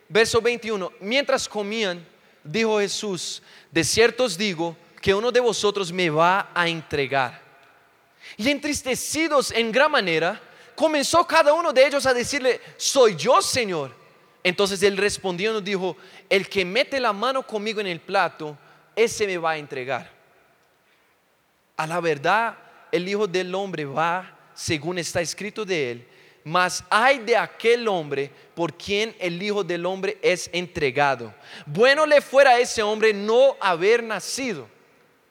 verso 0.09 0.41
21, 0.41 0.95
mientras 0.99 1.49
comían, 1.49 2.05
dijo 2.43 2.81
Jesús, 2.81 3.41
de 3.71 3.85
cierto 3.85 4.25
os 4.25 4.37
digo 4.37 4.77
que 5.07 5.15
uno 5.15 5.31
de 5.31 5.39
vosotros 5.39 5.93
me 5.93 6.11
va 6.11 6.51
a 6.53 6.67
entregar. 6.67 7.41
Y 8.37 8.51
entristecidos 8.51 9.53
en 9.53 9.71
gran 9.71 9.89
manera, 9.89 10.43
comenzó 10.75 11.25
cada 11.25 11.53
uno 11.53 11.73
de 11.73 11.87
ellos 11.87 12.05
a 12.07 12.13
decirle, 12.13 12.61
soy 12.77 13.15
yo, 13.15 13.41
Señor. 13.41 13.95
Entonces 14.43 14.83
él 14.83 14.97
respondió 14.97 15.53
nos 15.53 15.63
dijo, 15.63 15.97
el 16.29 16.49
que 16.49 16.65
mete 16.65 16.99
la 16.99 17.13
mano 17.13 17.47
conmigo 17.47 17.81
en 17.81 17.87
el 17.87 18.01
plato, 18.01 18.59
ese 18.97 19.29
me 19.29 19.39
va 19.39 19.53
a 19.53 19.59
entregar. 19.59 20.11
A 21.77 21.87
la 21.87 22.01
verdad, 22.01 22.59
el 22.91 23.09
Hijo 23.09 23.29
del 23.29 23.55
Hombre 23.55 23.85
va 23.85 24.37
según 24.55 24.99
está 24.99 25.21
escrito 25.21 25.65
de 25.65 25.93
él, 25.93 26.09
mas 26.43 26.83
hay 26.91 27.21
de 27.21 27.37
aquel 27.37 27.87
hombre 27.87 28.29
por 28.57 28.75
quien 28.75 29.15
el 29.21 29.41
Hijo 29.41 29.63
del 29.63 29.87
Hombre 29.87 30.19
es 30.21 30.51
entregado. 30.53 31.33
Bueno 31.65 32.07
le 32.07 32.21
fuera 32.21 32.51
a 32.51 32.59
ese 32.59 32.83
hombre 32.83 33.13
no 33.15 33.57
haber 33.61 34.03
nacido. 34.03 34.75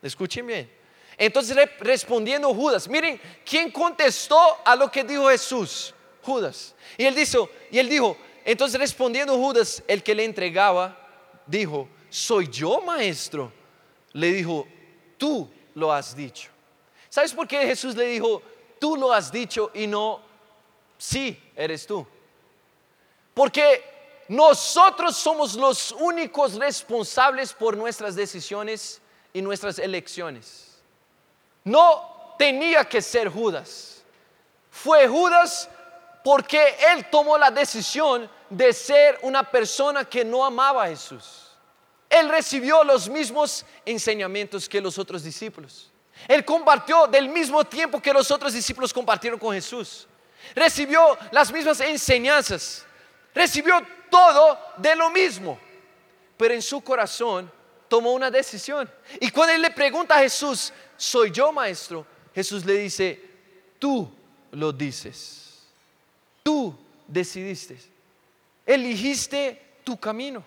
Escuchen 0.06 0.46
bien. 0.46 0.72
Entonces 1.18 1.58
respondiendo 1.80 2.54
Judas, 2.54 2.88
miren, 2.88 3.20
¿quién 3.44 3.72
contestó 3.72 4.40
a 4.64 4.76
lo 4.76 4.92
que 4.92 5.04
dijo 5.04 5.30
Jesús? 5.30 5.96
Judas. 6.22 6.76
Y 6.96 7.06
él 7.06 7.16
dijo, 7.16 7.50
y 7.72 7.80
él 7.80 7.90
dijo, 7.90 8.16
entonces 8.44 8.80
respondiendo 8.80 9.36
Judas, 9.36 9.82
el 9.88 10.04
que 10.04 10.14
le 10.14 10.24
entregaba, 10.24 10.96
dijo, 11.48 11.90
soy 12.08 12.48
yo 12.50 12.82
maestro. 12.82 13.52
Le 14.14 14.32
dijo, 14.32 14.68
tú 15.18 15.50
lo 15.74 15.92
has 15.92 16.16
dicho. 16.16 16.52
¿Sabes 17.10 17.34
por 17.34 17.48
qué 17.48 17.66
Jesús 17.66 17.96
le 17.96 18.06
dijo, 18.06 18.44
tú 18.80 18.98
lo 18.98 19.12
has 19.12 19.32
dicho 19.32 19.72
y 19.74 19.88
no, 19.88 20.22
sí, 21.00 21.42
eres 21.56 21.88
tú? 21.88 22.06
Porque 23.34 23.84
nosotros 24.28 25.18
somos 25.18 25.56
los 25.56 25.92
únicos 25.94 26.54
responsables 26.54 27.54
por 27.54 27.76
nuestras 27.76 28.16
decisiones 28.16 29.02
y 29.36 29.42
nuestras 29.42 29.80
elecciones. 29.80 30.78
No 31.66 32.36
tenía 32.40 32.86
que 32.86 33.02
ser 33.02 33.28
Judas. 33.28 34.02
Fue 34.72 35.10
Judas 35.10 35.70
porque 36.24 36.78
él 36.94 37.06
tomó 37.12 37.38
la 37.38 37.52
decisión 37.52 38.30
de 38.50 38.72
ser 38.72 39.20
una 39.24 39.44
persona 39.44 40.06
que 40.06 40.24
no 40.24 40.46
amaba 40.46 40.86
a 40.86 40.88
Jesús. 40.88 41.52
Él 42.10 42.30
recibió 42.30 42.82
los 42.86 43.10
mismos 43.10 43.66
enseñamientos 43.86 44.70
que 44.70 44.80
los 44.80 44.98
otros 44.98 45.22
discípulos. 45.22 45.92
Él 46.30 46.46
compartió 46.46 47.06
del 47.06 47.28
mismo 47.28 47.66
tiempo 47.66 48.02
que 48.02 48.14
los 48.14 48.32
otros 48.32 48.54
discípulos 48.54 48.94
compartieron 48.94 49.38
con 49.38 49.54
Jesús. 49.54 50.08
Recibió 50.56 51.18
las 51.32 51.52
mismas 51.52 51.82
enseñanzas. 51.82 52.86
Recibió 53.34 53.86
todo 54.10 54.58
de 54.78 54.96
lo 54.96 55.10
mismo. 55.10 55.60
Pero 56.38 56.54
en 56.54 56.62
su 56.62 56.80
corazón 56.80 57.52
tomó 57.88 58.14
una 58.14 58.32
decisión. 58.32 58.90
Y 59.20 59.30
cuando 59.30 59.54
él 59.54 59.62
le 59.62 59.72
pregunta 59.72 60.18
a 60.18 60.22
Jesús, 60.22 60.72
¿soy 60.98 61.32
yo 61.32 61.52
maestro? 61.52 62.06
Jesús 62.34 62.66
le 62.66 62.74
dice, 62.74 63.22
tú 63.80 64.10
lo 64.52 64.72
dices. 64.72 65.64
Tú 66.44 66.76
decidiste 67.08 67.96
eligiste 68.66 69.62
tu 69.84 69.98
camino. 69.98 70.44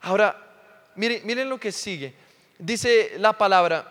Ahora, 0.00 0.36
miren, 0.94 1.22
miren 1.24 1.48
lo 1.48 1.58
que 1.58 1.72
sigue. 1.72 2.14
Dice 2.58 3.14
la 3.18 3.32
palabra, 3.32 3.90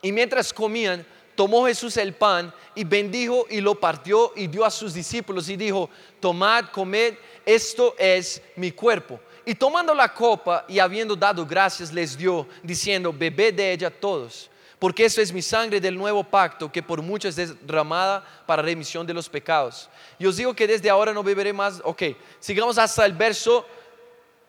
y 0.00 0.12
mientras 0.12 0.52
comían, 0.52 1.04
tomó 1.34 1.66
Jesús 1.66 1.96
el 1.96 2.14
pan 2.14 2.52
y 2.74 2.84
bendijo 2.84 3.46
y 3.50 3.60
lo 3.60 3.78
partió 3.78 4.32
y 4.36 4.46
dio 4.46 4.64
a 4.64 4.70
sus 4.70 4.94
discípulos 4.94 5.48
y 5.48 5.56
dijo, 5.56 5.90
tomad, 6.20 6.66
comed, 6.70 7.14
esto 7.44 7.94
es 7.98 8.40
mi 8.56 8.72
cuerpo. 8.72 9.20
Y 9.48 9.54
tomando 9.54 9.94
la 9.94 10.12
copa 10.12 10.66
y 10.68 10.78
habiendo 10.78 11.16
dado 11.16 11.46
gracias, 11.46 11.90
les 11.90 12.18
dio, 12.18 12.46
diciendo, 12.62 13.14
bebed 13.14 13.54
de 13.54 13.72
ella 13.72 13.88
todos 13.88 14.50
porque 14.78 15.06
eso 15.06 15.22
es 15.22 15.32
mi 15.32 15.40
sangre 15.40 15.80
del 15.80 15.96
nuevo 15.96 16.22
pacto 16.22 16.70
que 16.70 16.82
por 16.82 17.00
muchos 17.00 17.38
es 17.38 17.66
derramada 17.66 18.22
para 18.46 18.60
remisión 18.60 19.06
de 19.06 19.14
los 19.14 19.26
pecados. 19.26 19.88
Y 20.18 20.26
os 20.26 20.36
digo 20.36 20.54
que 20.54 20.66
desde 20.66 20.90
ahora 20.90 21.14
no 21.14 21.22
beberé 21.22 21.54
más. 21.54 21.80
Ok, 21.82 22.02
sigamos 22.38 22.76
hasta 22.76 23.06
el 23.06 23.14
verso 23.14 23.66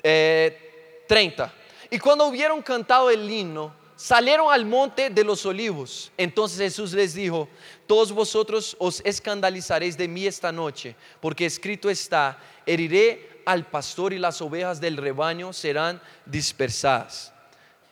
30. 0.02 1.46
Eh, 1.46 1.50
y 1.92 1.98
cuando 1.98 2.26
hubieron 2.26 2.62
cantado 2.62 3.10
el 3.10 3.32
himno, 3.32 3.74
salieron 3.96 4.52
al 4.52 4.66
monte 4.66 5.10
de 5.10 5.24
los 5.24 5.46
olivos. 5.46 6.12
Entonces 6.18 6.60
Jesús 6.60 6.94
les 6.94 7.14
dijo, 7.14 7.48
todos 7.88 8.12
vosotros 8.12 8.76
os 8.80 9.02
escandalizaréis 9.04 9.98
de 9.98 10.10
mí 10.10 10.28
esta 10.28 10.52
noche, 10.52 10.96
porque 11.20 11.46
escrito 11.46 11.90
está, 11.90 12.38
heriré 12.66 13.39
al 13.46 13.66
pastor 13.66 14.14
y 14.14 14.20
las 14.20 14.42
ovejas 14.42 14.80
del 14.80 14.98
rebaño 14.98 15.54
serán 15.54 16.02
dispersadas. 16.26 17.34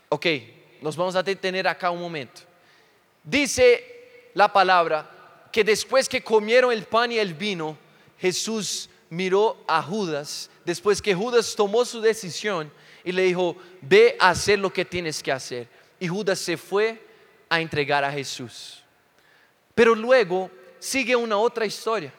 Ok, 0.10 0.26
nos 0.82 0.96
vamos 0.96 1.16
a 1.16 1.24
detener 1.24 1.68
acá 1.68 1.92
un 1.92 2.02
momento. 2.02 2.42
Dice 3.24 4.30
la 4.34 4.52
palabra 4.52 5.10
que 5.52 5.64
después 5.64 6.08
que 6.08 6.24
comieron 6.24 6.72
el 6.72 6.84
pan 6.84 7.12
y 7.12 7.18
el 7.18 7.34
vino, 7.34 7.78
Jesús 8.18 8.90
miró 9.10 9.58
a 9.68 9.82
Judas, 9.82 10.50
después 10.66 11.02
que 11.02 11.16
Judas 11.16 11.56
tomó 11.56 11.86
su 11.86 12.02
decisión 12.02 12.72
y 13.04 13.12
le 13.12 13.24
dijo, 13.24 13.56
ve 13.82 14.16
a 14.20 14.30
hacer 14.30 14.60
lo 14.60 14.72
que 14.72 14.86
tienes 14.86 15.24
que 15.24 15.32
hacer. 15.32 15.68
Y 16.00 16.08
Judas 16.08 16.40
se 16.40 16.58
fue 16.58 17.02
a 17.50 17.62
entregar 17.62 18.04
a 18.04 18.12
Jesús. 18.12 18.84
Pero 19.74 19.96
luego 19.96 20.52
sigue 20.80 21.16
una 21.16 21.38
otra 21.38 21.66
historia. 21.66 22.14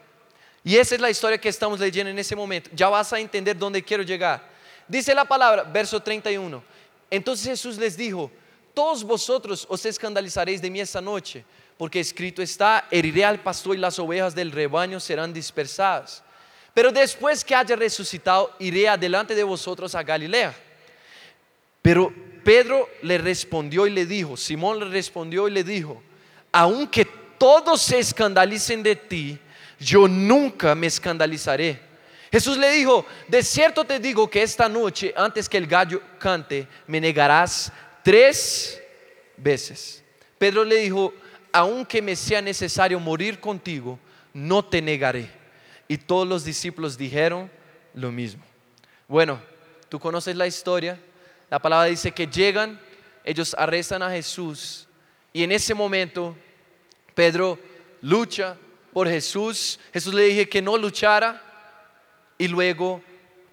Y 0.65 0.77
esa 0.77 0.95
es 0.95 1.01
la 1.01 1.11
historia 1.11 1.39
que 1.39 1.49
estamos 1.49 1.79
leyendo 1.81 2.11
en 2.11 2.19
ese 2.19 2.35
momento. 2.35 2.71
Ya 2.75 2.89
vas 2.89 3.13
a 3.13 3.19
entender 3.19 3.57
dónde 3.57 3.83
quiero 3.83 4.03
llegar. 4.03 4.43
Dice 4.87 5.15
la 5.15 5.25
palabra, 5.25 5.63
verso 5.63 6.01
31. 6.01 6.63
Entonces 7.11 7.47
Jesús 7.47 7.79
les 7.79 7.97
dijo, 7.97 8.31
todos 8.75 9.03
vosotros 9.05 9.67
os 9.69 9.85
escandalizaréis 9.85 10.63
de 10.63 10.71
mí 10.71 10.81
esta 10.81 11.01
noche, 11.01 11.45
porque 11.77 12.01
escrito 12.01 12.43
está, 12.43 12.87
heriré 12.91 13.25
al 13.25 13.41
pastor 13.41 13.77
y 13.77 13.79
las 13.79 13.99
ovejas 13.99 14.35
del 14.35 14.53
rebaño 14.53 15.01
serán 15.01 15.33
dispersadas. 15.33 16.23
Pero 16.75 16.93
después 16.93 17.45
que 17.45 17.55
haya 17.55 17.75
resucitado, 17.77 18.55
iré 18.59 18.89
adelante 18.89 19.35
de 19.35 19.43
vosotros 19.43 19.95
a 19.95 20.03
Galilea. 20.03 20.55
Pero 21.83 22.13
Pedro 22.45 22.89
le 23.03 23.19
respondió 23.19 23.87
y 23.87 23.91
le 23.91 24.07
dijo, 24.07 24.37
Simón 24.37 24.79
le 24.79 24.87
respondió 24.87 25.49
y 25.49 25.51
le 25.51 25.65
dijo, 25.65 26.03
aunque 26.53 27.05
todos 27.37 27.83
se 27.83 27.99
escandalicen 27.99 28.83
de 28.83 28.97
ti, 28.97 29.39
yo 29.79 30.09
nunca 30.09 30.75
me 30.75 30.87
escandalizaré. 30.87 31.81
Jesús 32.31 32.59
le 32.59 32.71
dijo, 32.73 33.07
de 33.27 33.43
cierto 33.43 33.85
te 33.85 33.99
digo 33.99 34.29
que 34.29 34.43
esta 34.43 34.69
noche, 34.69 35.15
antes 35.17 35.49
que 35.49 35.57
el 35.57 35.67
gallo 35.67 36.03
cante, 36.19 36.67
me 36.87 37.01
negarás 37.01 37.73
tres 38.03 38.83
veces. 39.37 40.05
Pedro 40.39 40.65
le 40.65 40.77
dijo, 40.77 41.15
aunque 41.53 42.03
me 42.03 42.15
sea 42.15 42.43
necesario 42.43 43.01
morir 43.01 43.41
contigo, 43.41 43.99
no 44.35 44.65
te 44.65 44.83
negaré. 44.83 45.31
Y 45.89 45.97
todos 45.97 46.29
los 46.29 46.45
discípulos 46.45 46.99
dijeron 46.99 47.51
lo 47.95 48.13
mismo. 48.13 48.45
Bueno, 49.07 49.41
tú 49.89 49.99
conoces 49.99 50.37
la 50.37 50.47
historia. 50.47 51.01
La 51.49 51.59
palabra 51.59 51.87
dice 51.87 52.13
que 52.13 52.27
llegan, 52.27 52.79
ellos 53.25 53.55
arrestan 53.59 54.03
a 54.03 54.11
Jesús 54.11 54.87
y 55.33 55.43
en 55.43 55.53
ese 55.53 55.75
momento 55.75 56.37
Pedro 57.15 57.59
lucha 58.01 58.57
por 58.99 59.09
Jesús. 59.09 59.79
Jesús 59.93 60.13
le 60.13 60.25
dije 60.25 60.49
que 60.49 60.61
no 60.61 60.77
luchara 60.77 61.41
y 62.37 62.49
luego 62.49 63.01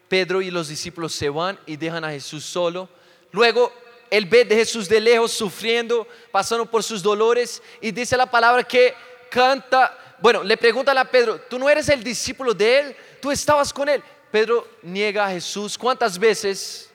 Pedro 0.08 0.41
y 0.41 0.49
los 0.49 0.69
discípulos 0.69 1.13
se 1.13 1.29
van 1.29 1.60
y 1.67 1.77
dejan 1.77 2.03
a 2.03 2.10
Jesús 2.10 2.43
solo. 2.43 2.89
Luego 3.31 3.71
él 4.10 4.25
ve 4.25 4.43
de 4.43 4.55
Jesús 4.55 4.89
de 4.89 4.99
lejos 4.99 5.34
sufriendo, 5.34 6.08
pasando 6.31 6.65
por 6.65 6.81
sus 6.81 7.03
dolores 7.03 7.62
y 7.79 7.91
dice 7.91 8.17
la 8.17 8.25
palabra 8.25 8.63
que 8.63 8.95
canta, 9.29 10.15
bueno, 10.19 10.43
le 10.43 10.58
pregunta 10.58 10.99
a 10.99 11.05
Pedro, 11.05 11.39
¿tú 11.41 11.60
no 11.60 11.69
eres 11.69 11.89
el 11.89 12.03
discípulo 12.03 12.51
de 12.51 12.79
él? 12.79 12.95
¿Tú 13.21 13.29
estabas 13.29 13.71
con 13.71 13.88
él? 13.88 14.01
Pedro 14.31 14.67
niega 14.81 15.27
a 15.27 15.29
Jesús, 15.29 15.77
¿cuántas 15.77 16.17
veces? 16.17 16.89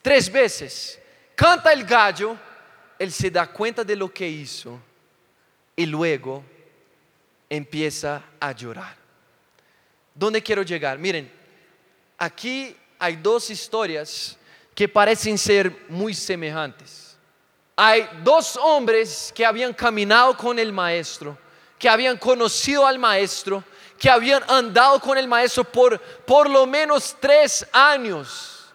Tres 0.00 0.30
veces. 0.30 1.00
Canta 1.34 1.72
el 1.72 1.82
gallo, 1.82 2.36
él 3.00 3.10
se 3.10 3.28
da 3.32 3.48
cuenta 3.48 3.82
de 3.82 3.96
lo 3.96 4.14
que 4.14 4.28
hizo 4.28 4.78
y 5.74 5.86
luego 5.86 6.53
empieza 7.48 8.22
a 8.40 8.52
llorar. 8.52 8.96
¿Dónde 10.14 10.42
quiero 10.42 10.62
llegar? 10.62 10.98
Miren, 10.98 11.30
aquí 12.18 12.76
hay 12.98 13.16
dos 13.16 13.50
historias 13.50 14.36
que 14.74 14.88
parecen 14.88 15.36
ser 15.38 15.84
muy 15.88 16.14
semejantes. 16.14 17.16
Hay 17.76 18.08
dos 18.22 18.56
hombres 18.56 19.32
que 19.34 19.44
habían 19.44 19.72
caminado 19.72 20.36
con 20.36 20.58
el 20.58 20.72
maestro, 20.72 21.36
que 21.78 21.88
habían 21.88 22.16
conocido 22.16 22.86
al 22.86 22.98
maestro, 22.98 23.64
que 23.98 24.08
habían 24.08 24.42
andado 24.48 25.00
con 25.00 25.18
el 25.18 25.26
maestro 25.26 25.64
por 25.64 26.00
por 26.00 26.48
lo 26.48 26.66
menos 26.66 27.16
tres 27.20 27.66
años. 27.72 28.66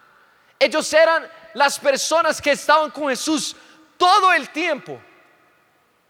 Ellos 0.57 0.91
eran 0.93 1.27
las 1.53 1.79
personas 1.79 2.41
que 2.41 2.51
estaban 2.51 2.91
con 2.91 3.09
Jesús 3.09 3.55
todo 3.97 4.33
el 4.33 4.49
tiempo. 4.49 5.01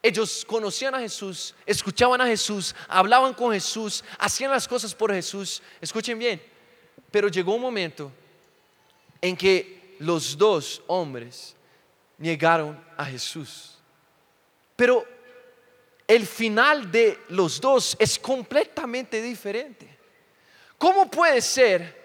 Ellos 0.01 0.45
conocían 0.45 0.95
a 0.95 0.99
Jesús, 0.99 1.53
escuchaban 1.65 2.21
a 2.21 2.25
Jesús, 2.25 2.73
hablaban 2.87 3.33
con 3.33 3.51
Jesús, 3.51 4.03
hacían 4.17 4.51
las 4.51 4.67
cosas 4.67 4.95
por 4.95 5.13
Jesús. 5.13 5.61
Escuchen 5.81 6.17
bien, 6.17 6.41
pero 7.11 7.27
llegó 7.27 7.55
un 7.55 7.61
momento 7.61 8.11
en 9.21 9.35
que 9.35 9.95
los 9.99 10.37
dos 10.37 10.81
hombres 10.87 11.55
negaron 12.17 12.81
a 12.95 13.05
Jesús. 13.05 13.77
Pero 14.75 15.05
el 16.07 16.25
final 16.25 16.89
de 16.89 17.19
los 17.29 17.59
dos 17.59 17.95
es 17.99 18.17
completamente 18.17 19.21
diferente. 19.21 19.87
¿Cómo 20.77 21.11
puede 21.11 21.41
ser? 21.41 21.99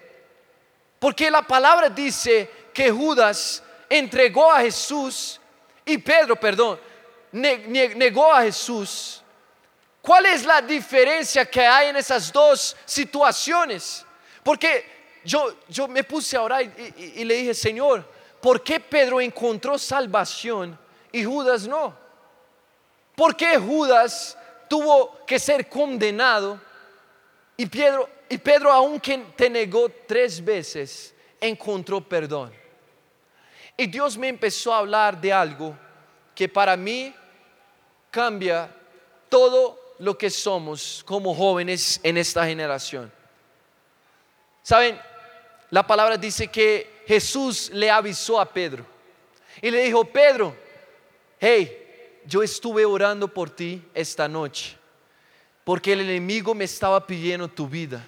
Porque 0.98 1.30
la 1.30 1.42
palabra 1.42 1.88
dice 1.88 2.50
que 2.72 2.90
Judas 2.90 3.62
entregó 3.88 4.50
a 4.50 4.61
Jesús 4.61 5.40
y 5.87 5.98
Pedro, 5.98 6.35
perdón, 6.35 6.80
negó 7.35 8.33
a 8.33 8.42
Jesús. 8.42 9.23
¿Cuál 10.01 10.27
es 10.27 10.44
la 10.44 10.61
diferencia 10.61 11.44
que 11.47 11.66
hay 11.66 11.88
en 11.88 11.97
esas 11.97 12.33
dos 12.33 12.77
situaciones? 12.85 14.05
Porque 14.42 14.85
yo, 15.25 15.57
yo 15.68 15.88
me 15.88 16.05
puse 16.05 16.37
a 16.37 16.42
orar 16.42 16.62
y, 16.62 17.25
le 17.25 17.35
dije, 17.35 17.55
Señor, 17.55 18.09
¿por 18.40 18.62
qué 18.62 18.79
Pedro 18.79 19.20
encontró 19.20 19.79
salvación 19.79 20.79
y 21.11 21.25
Judas 21.25 21.66
no? 21.66 21.97
¿Por 23.16 23.35
qué 23.37 23.57
Judas 23.57 24.37
tuvo 24.68 25.25
que 25.27 25.38
ser 25.38 25.68
condenado 25.68 26.61
y 27.57 27.66
Pedro, 27.66 28.09
y 28.29 28.38
Pedro 28.38 28.73
aunque 28.73 29.18
te 29.37 29.49
negó 29.49 29.90
tres 30.07 30.44
veces, 30.44 31.14
encontró 31.40 32.01
perdón? 32.01 32.53
Y 33.77 33.87
Dios 33.87 34.16
me 34.16 34.29
empezó 34.29 34.73
a 34.73 34.79
hablar 34.79 35.20
de 35.20 35.33
algo 35.33 35.77
que 36.35 36.49
para 36.49 36.77
mí 36.77 37.14
cambia 38.14 38.70
todo 39.29 39.96
lo 39.98 40.16
que 40.16 40.31
somos 40.31 41.03
como 41.05 41.35
jóvenes 41.35 41.98
en 42.05 42.16
esta 42.16 42.46
generación. 42.46 43.12
Saben, 44.62 45.00
la 45.70 45.85
palabra 45.85 46.16
dice 46.16 46.46
que 46.46 47.03
Jesús 47.09 47.70
le 47.72 47.90
avisó 47.90 48.40
a 48.40 48.46
Pedro 48.46 48.87
y 49.61 49.68
le 49.68 49.83
dijo, 49.83 50.05
Pedro, 50.05 50.57
hey, 51.40 52.20
yo 52.24 52.44
estuve 52.44 52.85
orando 52.85 53.27
por 53.27 53.50
ti 53.50 53.83
esta 53.92 54.29
noche 54.29 54.77
porque 55.64 55.94
el 55.94 56.03
enemigo 56.03 56.55
me 56.55 56.66
estaba 56.66 57.05
pidiendo 57.05 57.48
tu 57.48 57.66
vida. 57.66 58.07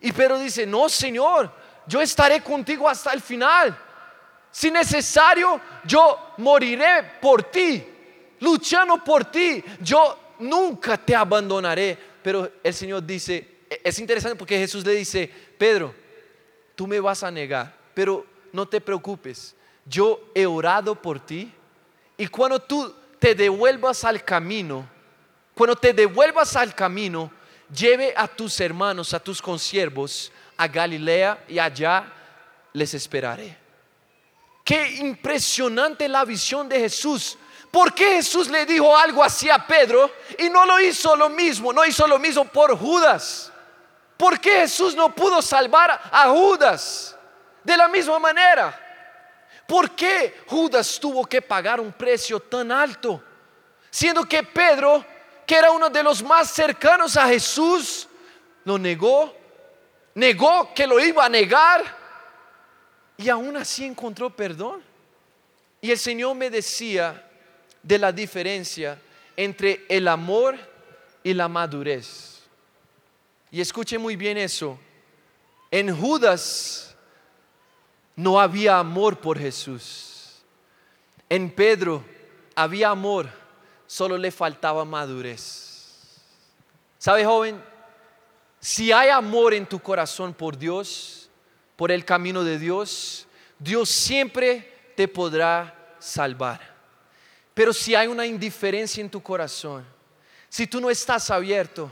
Y 0.00 0.12
Pedro 0.12 0.38
dice, 0.38 0.64
no, 0.64 0.88
Señor, 0.88 1.52
yo 1.86 2.00
estaré 2.00 2.40
contigo 2.40 2.88
hasta 2.88 3.12
el 3.12 3.20
final. 3.20 3.76
Si 4.50 4.70
necesario, 4.70 5.60
yo 5.84 6.32
moriré 6.38 7.02
por 7.20 7.42
ti 7.42 7.92
luchando 8.46 9.02
por 9.02 9.24
ti. 9.24 9.62
Yo 9.80 10.18
nunca 10.38 10.96
te 10.96 11.16
abandonaré. 11.16 11.98
Pero 12.22 12.50
el 12.62 12.72
Señor 12.72 13.04
dice, 13.04 13.66
es 13.82 13.98
interesante 13.98 14.36
porque 14.36 14.58
Jesús 14.58 14.84
le 14.84 14.92
dice, 14.92 15.30
Pedro, 15.58 15.92
tú 16.76 16.86
me 16.86 17.00
vas 17.00 17.22
a 17.22 17.30
negar, 17.30 17.74
pero 17.94 18.24
no 18.52 18.66
te 18.66 18.80
preocupes. 18.80 19.54
Yo 19.84 20.30
he 20.34 20.46
orado 20.46 20.94
por 20.94 21.18
ti 21.18 21.52
y 22.16 22.26
cuando 22.28 22.60
tú 22.60 22.94
te 23.18 23.34
devuelvas 23.34 24.04
al 24.04 24.24
camino, 24.24 24.88
cuando 25.54 25.76
te 25.76 25.92
devuelvas 25.92 26.56
al 26.56 26.74
camino, 26.74 27.30
lleve 27.74 28.12
a 28.16 28.28
tus 28.28 28.60
hermanos, 28.60 29.14
a 29.14 29.20
tus 29.20 29.40
consiervos 29.40 30.32
a 30.56 30.68
Galilea 30.68 31.44
y 31.48 31.58
allá 31.58 32.12
les 32.72 32.94
esperaré. 32.94 33.56
Qué 34.64 34.96
impresionante 34.96 36.08
la 36.08 36.24
visión 36.24 36.68
de 36.68 36.80
Jesús 36.80 37.38
¿Por 37.76 37.92
qué 37.92 38.12
Jesús 38.12 38.48
le 38.48 38.64
dijo 38.64 38.96
algo 38.96 39.22
así 39.22 39.50
a 39.50 39.66
Pedro 39.66 40.10
y 40.38 40.48
no 40.48 40.64
lo 40.64 40.80
hizo 40.80 41.14
lo 41.14 41.28
mismo? 41.28 41.74
No 41.74 41.84
hizo 41.84 42.06
lo 42.06 42.18
mismo 42.18 42.46
por 42.46 42.74
Judas. 42.74 43.52
¿Por 44.16 44.40
qué 44.40 44.60
Jesús 44.60 44.94
no 44.94 45.14
pudo 45.14 45.42
salvar 45.42 45.90
a 46.10 46.30
Judas 46.30 47.14
de 47.62 47.76
la 47.76 47.86
misma 47.88 48.18
manera? 48.18 48.80
¿Por 49.68 49.90
qué 49.90 50.42
Judas 50.46 50.98
tuvo 50.98 51.26
que 51.26 51.42
pagar 51.42 51.78
un 51.78 51.92
precio 51.92 52.40
tan 52.40 52.72
alto? 52.72 53.22
Siendo 53.90 54.24
que 54.24 54.42
Pedro, 54.42 55.04
que 55.46 55.56
era 55.56 55.70
uno 55.70 55.90
de 55.90 56.02
los 56.02 56.22
más 56.22 56.50
cercanos 56.50 57.14
a 57.18 57.28
Jesús, 57.28 58.08
lo 58.64 58.78
negó, 58.78 59.36
negó 60.14 60.72
que 60.72 60.86
lo 60.86 60.98
iba 60.98 61.26
a 61.26 61.28
negar 61.28 61.84
y 63.18 63.28
aún 63.28 63.54
así 63.54 63.84
encontró 63.84 64.34
perdón. 64.34 64.82
Y 65.82 65.90
el 65.90 65.98
Señor 65.98 66.34
me 66.36 66.48
decía, 66.48 67.22
de 67.86 67.98
la 67.98 68.10
diferencia 68.10 68.98
entre 69.36 69.86
el 69.88 70.08
amor 70.08 70.56
y 71.22 71.32
la 71.32 71.46
madurez. 71.46 72.42
Y 73.50 73.60
escuche 73.60 73.96
muy 73.96 74.16
bien 74.16 74.36
eso. 74.36 74.76
En 75.70 75.96
Judas 75.96 76.96
no 78.16 78.40
había 78.40 78.80
amor 78.80 79.20
por 79.20 79.38
Jesús. 79.38 80.42
En 81.28 81.48
Pedro 81.50 82.04
había 82.56 82.90
amor, 82.90 83.28
solo 83.86 84.18
le 84.18 84.32
faltaba 84.32 84.84
madurez. 84.84 86.16
¿Sabe, 86.98 87.24
joven? 87.24 87.62
Si 88.58 88.90
hay 88.90 89.10
amor 89.10 89.54
en 89.54 89.64
tu 89.66 89.78
corazón 89.78 90.34
por 90.34 90.58
Dios, 90.58 91.30
por 91.76 91.92
el 91.92 92.04
camino 92.04 92.42
de 92.42 92.58
Dios, 92.58 93.28
Dios 93.60 93.88
siempre 93.88 94.92
te 94.96 95.06
podrá 95.06 95.94
salvar. 96.00 96.75
Pero 97.56 97.72
si 97.72 97.94
hay 97.94 98.06
una 98.06 98.26
indiferencia 98.26 99.00
en 99.00 99.08
tu 99.08 99.22
corazón, 99.22 99.82
si 100.46 100.66
tú 100.66 100.78
no 100.78 100.90
estás 100.90 101.30
abierto, 101.30 101.90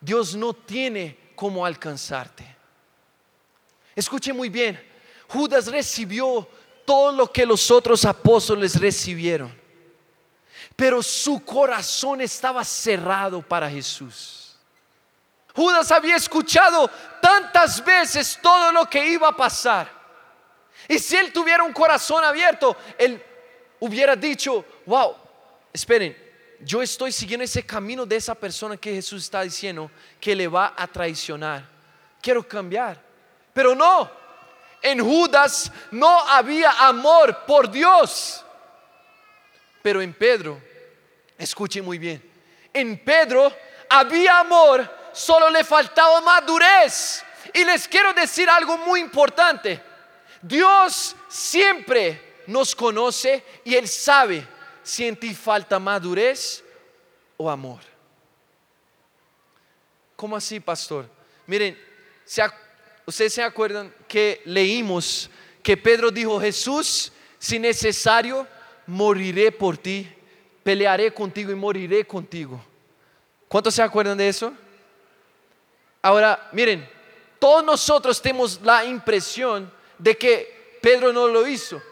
Dios 0.00 0.34
no 0.34 0.54
tiene 0.54 1.18
cómo 1.34 1.66
alcanzarte. 1.66 2.56
Escuche 3.94 4.32
muy 4.32 4.48
bien, 4.48 4.82
Judas 5.28 5.66
recibió 5.66 6.48
todo 6.86 7.12
lo 7.12 7.30
que 7.30 7.44
los 7.44 7.70
otros 7.70 8.06
apóstoles 8.06 8.80
recibieron, 8.80 9.54
pero 10.74 11.02
su 11.02 11.44
corazón 11.44 12.22
estaba 12.22 12.64
cerrado 12.64 13.42
para 13.42 13.68
Jesús. 13.68 14.56
Judas 15.54 15.92
había 15.92 16.16
escuchado 16.16 16.90
tantas 17.20 17.84
veces 17.84 18.38
todo 18.40 18.72
lo 18.72 18.88
que 18.88 19.06
iba 19.06 19.28
a 19.28 19.36
pasar. 19.36 19.92
Y 20.88 20.98
si 20.98 21.16
él 21.16 21.34
tuviera 21.34 21.62
un 21.64 21.74
corazón 21.74 22.24
abierto, 22.24 22.74
él 22.96 23.22
hubiera 23.80 24.16
dicho, 24.16 24.64
wow, 24.84 25.14
esperen, 25.72 26.16
yo 26.60 26.82
estoy 26.82 27.12
siguiendo 27.12 27.44
ese 27.44 27.64
camino 27.64 28.06
de 28.06 28.16
esa 28.16 28.34
persona 28.34 28.76
que 28.76 28.94
Jesús 28.94 29.24
está 29.24 29.42
diciendo 29.42 29.90
que 30.20 30.34
le 30.34 30.48
va 30.48 30.74
a 30.76 30.86
traicionar. 30.86 31.64
Quiero 32.20 32.46
cambiar. 32.46 33.00
Pero 33.52 33.74
no, 33.74 34.10
en 34.82 35.00
Judas 35.00 35.70
no 35.90 36.20
había 36.28 36.70
amor 36.86 37.44
por 37.46 37.70
Dios. 37.70 38.44
Pero 39.82 40.00
en 40.00 40.12
Pedro, 40.12 40.60
escuchen 41.38 41.84
muy 41.84 41.98
bien, 41.98 42.22
en 42.72 43.02
Pedro 43.04 43.52
había 43.88 44.40
amor, 44.40 44.90
solo 45.12 45.48
le 45.50 45.62
faltaba 45.64 46.20
madurez. 46.20 47.24
Y 47.54 47.64
les 47.64 47.86
quiero 47.86 48.12
decir 48.12 48.50
algo 48.50 48.76
muy 48.78 49.00
importante. 49.00 49.80
Dios 50.42 51.16
siempre 51.28 52.25
nos 52.46 52.74
conoce 52.74 53.42
y 53.64 53.74
Él 53.74 53.88
sabe 53.88 54.46
si 54.82 55.06
en 55.06 55.16
ti 55.16 55.34
falta 55.34 55.78
madurez 55.78 56.62
o 57.36 57.50
amor. 57.50 57.80
¿Cómo 60.14 60.36
así, 60.36 60.60
pastor? 60.60 61.08
Miren, 61.46 61.78
ustedes 63.04 63.34
se 63.34 63.42
acuerdan 63.42 63.92
que 64.08 64.40
leímos 64.44 65.30
que 65.62 65.76
Pedro 65.76 66.10
dijo, 66.10 66.40
Jesús, 66.40 67.12
si 67.38 67.58
necesario, 67.58 68.46
moriré 68.86 69.52
por 69.52 69.76
ti, 69.76 70.08
pelearé 70.62 71.12
contigo 71.12 71.50
y 71.50 71.54
moriré 71.54 72.06
contigo. 72.06 72.64
¿Cuántos 73.48 73.74
se 73.74 73.82
acuerdan 73.82 74.16
de 74.16 74.28
eso? 74.28 74.52
Ahora, 76.00 76.48
miren, 76.52 76.88
todos 77.38 77.64
nosotros 77.64 78.22
tenemos 78.22 78.60
la 78.62 78.84
impresión 78.84 79.70
de 79.98 80.16
que 80.16 80.78
Pedro 80.80 81.12
no 81.12 81.28
lo 81.28 81.46
hizo. 81.46 81.82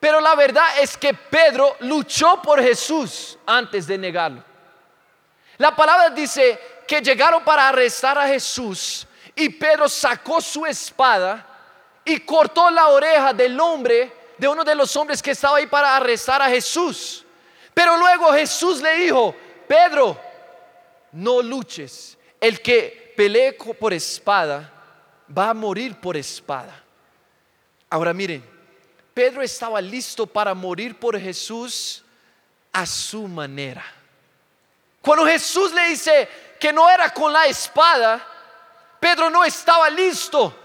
Pero 0.00 0.18
la 0.18 0.34
verdad 0.34 0.66
es 0.80 0.96
que 0.96 1.12
Pedro 1.12 1.76
luchó 1.80 2.40
por 2.40 2.62
Jesús 2.62 3.38
antes 3.46 3.86
de 3.86 3.98
negarlo. 3.98 4.42
La 5.58 5.76
palabra 5.76 6.08
dice 6.08 6.58
que 6.88 7.02
llegaron 7.02 7.44
para 7.44 7.68
arrestar 7.68 8.16
a 8.16 8.26
Jesús 8.26 9.06
y 9.36 9.50
Pedro 9.50 9.90
sacó 9.90 10.40
su 10.40 10.64
espada 10.64 11.46
y 12.02 12.18
cortó 12.20 12.70
la 12.70 12.88
oreja 12.88 13.34
del 13.34 13.60
hombre, 13.60 14.10
de 14.38 14.48
uno 14.48 14.64
de 14.64 14.74
los 14.74 14.96
hombres 14.96 15.22
que 15.22 15.32
estaba 15.32 15.58
ahí 15.58 15.66
para 15.66 15.94
arrestar 15.94 16.40
a 16.40 16.48
Jesús. 16.48 17.26
Pero 17.74 17.98
luego 17.98 18.32
Jesús 18.32 18.80
le 18.80 18.94
dijo, 18.96 19.34
Pedro, 19.68 20.18
no 21.12 21.42
luches. 21.42 22.16
el 22.40 22.62
que 22.62 23.12
pelee 23.16 23.52
por 23.52 23.92
espada 23.92 24.72
va 25.36 25.50
a 25.50 25.54
morir 25.54 26.00
por 26.00 26.16
espada. 26.16 26.82
Ahora 27.90 28.14
miren, 28.14 28.42
Pedro 29.20 29.42
estaba 29.42 29.82
listo 29.82 30.26
para 30.26 30.54
morir 30.54 30.98
por 30.98 31.20
Jesús 31.20 32.02
a 32.72 32.86
su 32.86 33.28
manera. 33.28 33.84
Cuando 35.02 35.26
Jesús 35.26 35.74
le 35.74 35.88
dice 35.88 36.26
que 36.58 36.72
no 36.72 36.88
era 36.88 37.12
con 37.12 37.30
la 37.30 37.44
espada, 37.44 38.26
Pedro 38.98 39.28
no 39.28 39.44
estaba 39.44 39.90
listo. 39.90 40.56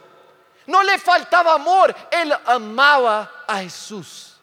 No 0.68 0.82
le 0.84 0.98
faltaba 0.98 1.56
amor, 1.56 1.94
él 2.10 2.34
amaba 2.46 3.44
a 3.46 3.58
Jesús. 3.58 4.38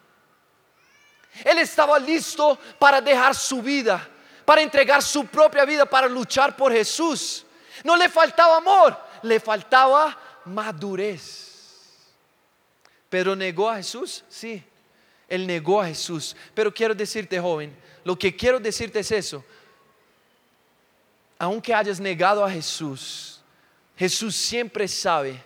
Él 1.43 1.57
estaba 1.57 1.97
listo 1.97 2.59
para 2.77 3.01
dejar 3.01 3.33
su 3.33 3.63
vida, 3.63 4.07
para 4.45 4.61
entregar 4.61 5.01
su 5.01 5.25
propia 5.25 5.65
vida, 5.65 5.87
para 5.87 6.07
luchar 6.07 6.55
por 6.55 6.71
Jesús. 6.71 7.47
No 7.83 7.95
le 7.95 8.07
faltaba 8.09 8.57
amor, 8.57 8.95
le 9.23 9.39
faltaba 9.39 10.15
madurez. 10.45 11.52
Pero 13.13 13.35
negó 13.35 13.69
a 13.69 13.75
Jesús, 13.75 14.23
sí, 14.27 14.63
él 15.29 15.45
negó 15.45 15.79
a 15.79 15.85
Jesús. 15.85 16.35
Pero 16.55 16.73
quiero 16.73 16.95
decirte, 16.95 17.39
joven, 17.39 17.71
lo 18.03 18.17
que 18.17 18.35
quiero 18.35 18.59
decirte 18.59 19.01
es 19.01 19.11
eso. 19.11 19.45
Aunque 21.37 21.75
hayas 21.75 21.99
negado 21.99 22.43
a 22.43 22.49
Jesús, 22.49 23.39
Jesús 23.95 24.35
siempre 24.35 24.87
sabe 24.87 25.39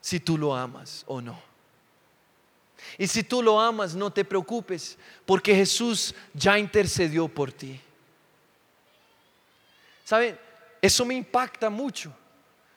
si 0.00 0.20
tú 0.20 0.38
lo 0.38 0.54
amas 0.54 1.02
o 1.08 1.20
no. 1.20 1.42
Y 2.96 3.08
si 3.08 3.24
tú 3.24 3.42
lo 3.42 3.58
amas, 3.58 3.96
no 3.96 4.12
te 4.12 4.24
preocupes, 4.24 4.96
porque 5.26 5.52
Jesús 5.52 6.14
ya 6.32 6.56
intercedió 6.56 7.26
por 7.26 7.50
ti. 7.50 7.80
¿Saben? 10.04 10.38
Eso 10.80 11.04
me 11.04 11.16
impacta 11.16 11.68
mucho, 11.68 12.16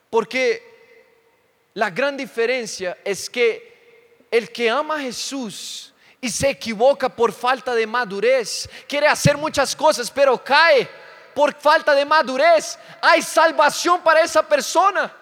porque 0.10 0.64
la 1.76 1.92
gran 1.92 2.18
diferencia 2.18 2.98
es 3.06 3.30
que 3.30 3.73
el 4.34 4.52
que 4.52 4.68
ama 4.68 4.96
a 4.96 5.00
Jesús 5.00 5.94
y 6.20 6.28
se 6.28 6.50
equivoca 6.50 7.08
por 7.08 7.32
falta 7.32 7.76
de 7.76 7.86
madurez, 7.86 8.68
quiere 8.88 9.08
hacer 9.08 9.38
muchas 9.38 9.76
cosas, 9.76 10.10
pero 10.10 10.44
cae 10.44 10.90
por 11.36 11.54
falta 11.54 11.94
de 11.94 12.04
madurez, 12.04 12.80
hay 13.00 13.22
salvación 13.22 14.02
para 14.02 14.22
esa 14.22 14.42
persona. 14.42 15.16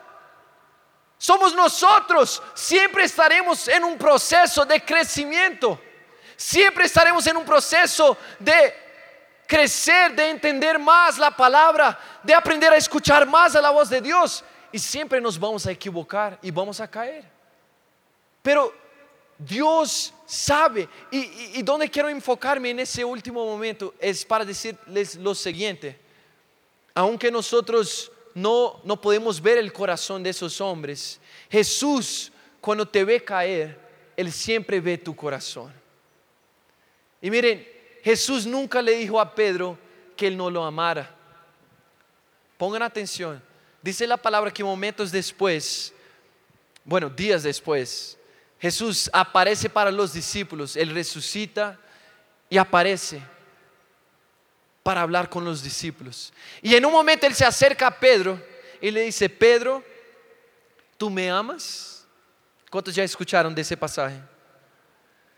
Somos 1.18 1.54
nosotros, 1.54 2.42
siempre 2.54 3.04
estaremos 3.04 3.68
en 3.68 3.84
un 3.84 3.98
proceso 3.98 4.64
de 4.64 4.80
crecimiento, 4.80 5.78
siempre 6.38 6.86
estaremos 6.86 7.28
en 7.28 7.36
un 7.36 7.44
proceso 7.44 8.18
de 8.40 8.74
crecer, 9.46 10.16
de 10.16 10.30
entender 10.30 10.80
más 10.80 11.18
la 11.18 11.32
palabra, 11.32 12.00
de 12.24 12.34
aprender 12.34 12.72
a 12.72 12.78
escuchar 12.78 13.28
más 13.28 13.58
a 13.58 13.62
la 13.62 13.72
voz 13.72 13.90
de 13.90 14.00
Dios 14.00 14.42
y 14.72 14.80
siempre 14.80 15.20
nos 15.20 15.38
vamos 15.38 15.66
a 15.66 15.72
equivocar 15.72 16.40
y 16.42 16.50
vamos 16.50 16.80
a 16.80 16.90
caer. 16.90 17.30
Pero 18.42 18.81
Dios 19.48 20.14
sabe 20.26 20.88
y, 21.10 21.62
donde 21.64 21.90
quiero 21.90 22.10
enfocarme 22.10 22.70
en 22.70 22.80
ese 22.80 23.04
último 23.04 23.44
momento 23.46 23.94
es 24.00 24.24
para 24.24 24.46
decirles 24.46 25.16
lo 25.16 25.34
siguiente, 25.34 25.98
aunque 26.94 27.32
nosotros 27.32 28.12
no, 28.36 28.80
no 28.84 29.02
podemos 29.02 29.42
ver 29.42 29.58
el 29.58 29.74
corazón 29.74 30.22
de 30.22 30.30
esos 30.30 30.62
hombres. 30.62 31.20
Jesús, 31.50 32.32
cuando 32.60 32.88
te 32.88 33.04
ve 33.04 33.24
caer, 33.24 33.80
Él 34.16 34.32
siempre 34.32 34.80
ve 34.80 34.98
tu 34.98 35.16
corazón. 35.16 35.74
Y 37.22 37.32
miren, 37.32 37.68
Jesús 38.04 38.46
nunca 38.46 38.82
le 38.82 38.94
dijo 38.94 39.20
a 39.20 39.34
Pedro 39.34 39.78
que 40.16 40.28
Él 40.28 40.38
no 40.38 40.50
lo 40.50 40.64
amara. 40.64 41.16
Pongan 42.58 42.84
atención. 42.84 43.42
Dice 43.82 44.06
la 44.06 44.18
palabra 44.18 44.52
que 44.52 44.64
momentos 44.64 45.12
después, 45.12 45.94
bueno, 46.86 47.10
días 47.10 47.42
después, 47.42 48.18
Jesús 48.62 49.10
aparece 49.12 49.70
para 49.70 49.92
los 49.92 50.14
discípulos, 50.14 50.76
Él 50.76 50.94
resucita 50.94 51.80
y 52.48 52.58
aparece 52.58 53.22
para 54.84 55.02
hablar 55.02 55.30
con 55.30 55.44
los 55.44 55.64
discípulos. 55.64 56.32
Y 56.62 56.76
en 56.76 56.86
un 56.86 56.92
momento 56.92 57.26
él 57.26 57.34
se 57.34 57.46
acerca 57.46 57.88
a 57.88 58.00
Pedro 58.00 58.42
y 58.80 58.92
le 58.92 59.02
dice, 59.02 59.30
Pedro, 59.30 59.84
¿tú 60.98 61.10
me 61.10 61.30
amas? 61.30 62.06
¿Cuántos 62.70 62.94
ya 62.94 63.04
escucharon 63.04 63.54
de 63.54 63.62
ese 63.62 63.78
pasaje? 63.78 64.20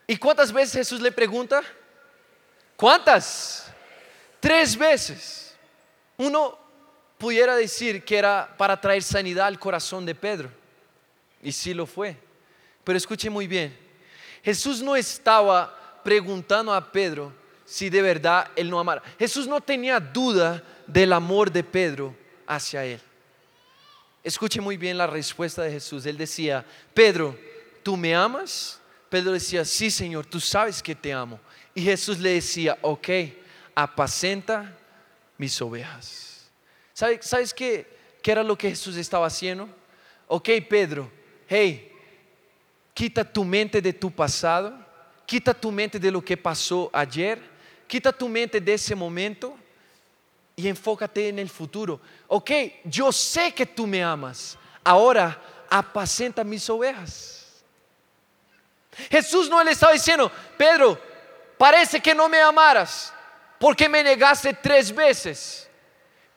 ¿Y 0.07 0.17
cuántas 0.17 0.51
veces 0.51 0.73
Jesús 0.73 1.01
le 1.01 1.11
pregunta? 1.11 1.61
¿Cuántas? 2.75 3.71
Tres 4.39 4.77
veces. 4.77 5.55
Uno 6.17 6.57
pudiera 7.17 7.55
decir 7.55 8.03
que 8.03 8.17
era 8.17 8.53
para 8.57 8.79
traer 8.79 9.03
sanidad 9.03 9.47
al 9.47 9.59
corazón 9.59 10.05
de 10.05 10.15
Pedro. 10.15 10.49
Y 11.41 11.51
sí 11.51 11.73
lo 11.73 11.85
fue. 11.85 12.17
Pero 12.83 12.97
escuche 12.97 13.29
muy 13.29 13.47
bien. 13.47 13.75
Jesús 14.43 14.81
no 14.81 14.95
estaba 14.95 16.01
preguntando 16.03 16.73
a 16.73 16.91
Pedro 16.91 17.33
si 17.65 17.89
de 17.89 18.01
verdad 18.01 18.51
él 18.55 18.69
no 18.69 18.79
amara. 18.79 19.01
Jesús 19.17 19.47
no 19.47 19.61
tenía 19.61 19.99
duda 19.99 20.61
del 20.85 21.13
amor 21.13 21.51
de 21.51 21.63
Pedro 21.63 22.15
hacia 22.45 22.83
él. 22.85 22.99
Escuche 24.23 24.61
muy 24.61 24.77
bien 24.77 24.97
la 24.97 25.07
respuesta 25.07 25.63
de 25.63 25.71
Jesús. 25.71 26.05
Él 26.05 26.17
decía, 26.17 26.65
Pedro, 26.93 27.37
¿tú 27.83 27.97
me 27.97 28.13
amas? 28.13 28.79
Pedro 29.09 29.31
decía, 29.31 29.63
sí 29.63 29.91
Señor, 29.91 30.25
tú 30.25 30.39
sabes 30.39 30.81
que 30.81 30.95
te 30.95 31.13
amo. 31.13 31.39
Y 31.73 31.83
Jesús 31.83 32.19
le 32.19 32.31
decía, 32.31 32.77
ok, 32.81 33.09
apacenta 33.75 34.77
mis 35.37 35.61
ovejas. 35.61 36.49
¿Sabes, 36.93 37.25
¿sabes 37.25 37.53
qué, 37.53 37.87
qué 38.21 38.31
era 38.31 38.43
lo 38.43 38.57
que 38.57 38.69
Jesús 38.69 38.95
estaba 38.97 39.27
haciendo? 39.27 39.69
Ok, 40.27 40.49
Pedro, 40.69 41.11
hey, 41.47 41.92
quita 42.93 43.23
tu 43.23 43.43
mente 43.43 43.81
de 43.81 43.93
tu 43.93 44.11
pasado, 44.11 44.73
quita 45.25 45.53
tu 45.53 45.71
mente 45.71 45.99
de 45.99 46.11
lo 46.11 46.23
que 46.23 46.37
pasó 46.37 46.89
ayer 46.93 47.53
Quita 47.93 48.11
tu 48.11 48.27
mente 48.27 48.59
de 48.59 48.73
ese 48.73 48.95
momento 48.95 49.55
y 50.55 50.67
enfócate 50.67 51.29
en 51.29 51.37
el 51.37 51.47
futuro. 51.47 52.01
Ok, 52.27 52.49
yo 52.85 53.11
sé 53.11 53.53
que 53.53 53.67
tú 53.67 53.85
me 53.85 54.03
amas. 54.03 54.57
Ahora 54.83 55.39
apacenta 55.69 56.43
mis 56.43 56.67
ovejas. 56.71 57.63
Jesús 59.11 59.47
no 59.47 59.63
le 59.63 59.71
estaba 59.71 59.93
diciendo, 59.93 60.31
Pedro, 60.57 60.99
parece 61.55 61.99
que 61.99 62.15
no 62.15 62.27
me 62.27 62.41
amaras 62.41 63.13
porque 63.59 63.87
me 63.87 64.01
negaste 64.01 64.53
tres 64.55 64.91
veces. 64.91 65.69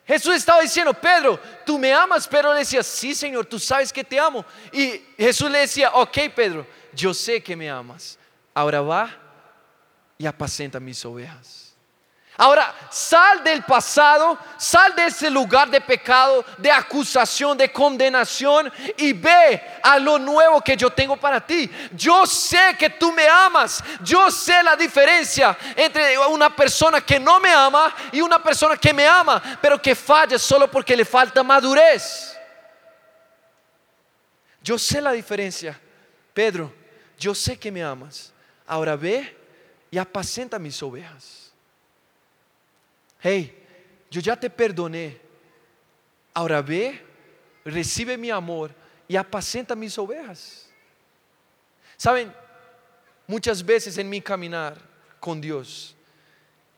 Jesús 0.07 0.35
estaba 0.35 0.61
diciendo, 0.61 0.93
Pedro, 0.93 1.37
tú 1.65 1.77
me 1.77 1.93
amas, 1.93 2.27
pero 2.27 2.53
le 2.53 2.59
decía, 2.59 2.81
sí 2.81 3.13
Señor, 3.13 3.45
tú 3.45 3.59
sabes 3.59 3.91
que 3.91 4.03
te 4.03 4.17
amo. 4.17 4.45
Y 4.71 5.01
Jesús 5.17 5.51
le 5.51 5.59
decía, 5.59 5.91
ok 5.93 6.17
Pedro, 6.33 6.65
yo 6.93 7.13
sé 7.13 7.43
que 7.43 7.55
me 7.55 7.69
amas. 7.69 8.17
Ahora 8.53 8.81
va 8.81 9.11
y 10.17 10.25
apacenta 10.25 10.79
mis 10.79 11.03
ovejas. 11.05 11.66
Ahora, 12.39 12.71
sal 12.91 13.43
del 13.43 13.63
pasado, 13.63 14.37
sal 14.57 14.95
de 14.95 15.07
ese 15.07 15.27
lugar 15.27 15.71
de 15.71 15.81
pecado, 15.81 16.45
de 16.59 16.71
acusación, 16.71 17.57
de 17.57 17.71
condenación 17.71 18.71
y 18.95 19.11
ve 19.11 19.79
a 19.81 19.97
lo 19.97 20.19
nuevo 20.19 20.61
que 20.61 20.77
yo 20.77 20.91
tengo 20.91 21.17
para 21.17 21.43
ti. 21.43 21.67
Yo 21.93 22.27
sé 22.27 22.75
que 22.77 22.91
tú 22.91 23.11
me 23.11 23.27
amas, 23.27 23.83
yo 24.03 24.29
sé 24.29 24.61
la 24.61 24.75
diferencia 24.75 25.57
entre 25.75 26.15
una 26.27 26.55
persona 26.55 27.01
que 27.01 27.19
no 27.19 27.39
me 27.39 27.51
ama 27.51 27.95
y 28.11 28.21
una 28.21 28.41
persona 28.41 28.77
que 28.77 28.93
me 28.93 29.07
ama, 29.07 29.41
pero 29.59 29.81
que 29.81 29.95
falla 29.95 30.37
solo 30.37 30.69
porque 30.69 30.95
le 30.95 31.05
falta 31.05 31.41
madurez. 31.41 32.37
Yo 34.61 34.77
sé 34.77 35.01
la 35.01 35.11
diferencia, 35.11 35.79
Pedro, 36.35 36.71
yo 37.17 37.33
sé 37.33 37.57
que 37.57 37.71
me 37.71 37.83
amas. 37.83 38.31
Ahora 38.67 38.95
ve 38.95 39.35
y 39.89 39.97
apacenta 39.97 40.59
mis 40.59 40.83
ovejas. 40.83 41.46
Hey, 43.19 43.53
yo 44.09 44.21
ya 44.21 44.35
te 44.35 44.49
perdoné. 44.49 45.17
Ahora 46.33 46.61
ve, 46.61 47.01
recibe 47.65 48.17
mi 48.17 48.29
amor 48.29 48.71
y 49.07 49.15
apacenta 49.15 49.75
mis 49.75 49.97
ovejas. 49.97 50.69
Saben, 51.95 52.31
muchas 53.25 53.65
veces 53.65 53.97
en 53.97 54.09
mi 54.09 54.21
caminar 54.21 54.77
con 55.19 55.41
Dios, 55.41 55.95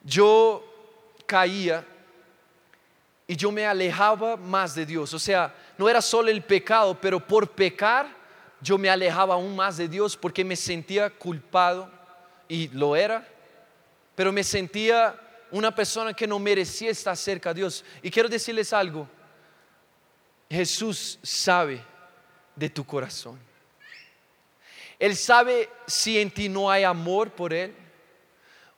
yo 0.04 0.64
caía 1.26 1.86
y 3.28 3.36
yo 3.36 3.52
me 3.52 3.66
alejaba 3.66 4.38
más 4.38 4.74
de 4.76 4.86
Dios. 4.86 5.14
O 5.14 5.20
sea, 5.20 5.54
no 5.78 5.90
era 5.90 6.02
solo 6.02 6.30
el 6.30 6.42
pecado, 6.42 7.00
pero 7.00 7.20
por 7.20 7.52
pecar 7.52 8.08
yo 8.62 8.78
me 8.78 8.90
alejaba 8.90 9.36
aún 9.36 9.56
más 9.56 9.78
de 9.78 9.88
Dios 9.88 10.18
porque 10.18 10.44
me 10.44 10.56
sentía 10.56 11.10
culpado 11.10 11.90
y 12.48 12.68
lo 12.70 12.96
era, 12.96 13.28
pero 14.16 14.32
me 14.32 14.44
sentía 14.44 15.20
una 15.52 15.74
persona 15.74 16.14
que 16.14 16.28
no 16.28 16.40
merecía 16.40 16.92
estar 16.92 17.16
cerca 17.16 17.54
de 17.54 17.62
Dios. 17.62 17.84
Y 18.02 18.12
quiero 18.12 18.30
decirles 18.30 18.74
algo, 18.74 19.08
Jesús 20.50 21.20
sabe 21.22 21.84
de 22.56 22.70
tu 22.70 22.86
corazón. 22.86 23.40
Él 24.98 25.16
sabe 25.16 25.70
si 25.88 26.20
en 26.20 26.30
ti 26.30 26.50
no 26.50 26.70
hay 26.70 26.84
amor 26.84 27.32
por 27.32 27.54
Él 27.54 27.74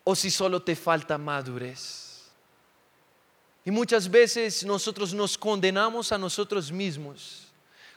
o 0.03 0.15
si 0.15 0.29
solo 0.29 0.61
te 0.61 0.75
falta 0.75 1.17
madurez. 1.17 2.29
Y 3.65 3.71
muchas 3.71 4.09
veces 4.09 4.63
nosotros 4.63 5.13
nos 5.13 5.37
condenamos 5.37 6.11
a 6.11 6.17
nosotros 6.17 6.71
mismos. 6.71 7.47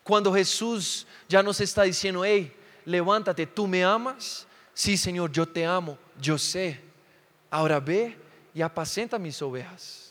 Cuando 0.03 0.33
Jesús 0.33 1.07
ya 1.29 1.43
nos 1.43 1.61
está 1.61 1.83
diciendo, 1.83 2.25
hey, 2.25 2.53
levántate, 2.85 3.47
¿tú 3.47 3.67
me 3.67 3.83
amas? 3.83 4.47
Sí, 4.75 4.97
Señor, 4.97 5.33
yo 5.33 5.47
te 5.47 5.65
amo, 5.65 5.99
yo 6.21 6.37
sé. 6.37 6.81
Ahora 7.51 7.81
ve 7.81 8.24
y 8.55 8.63
apacenta 8.63 9.19
mis 9.19 9.43
ovejas. 9.43 10.05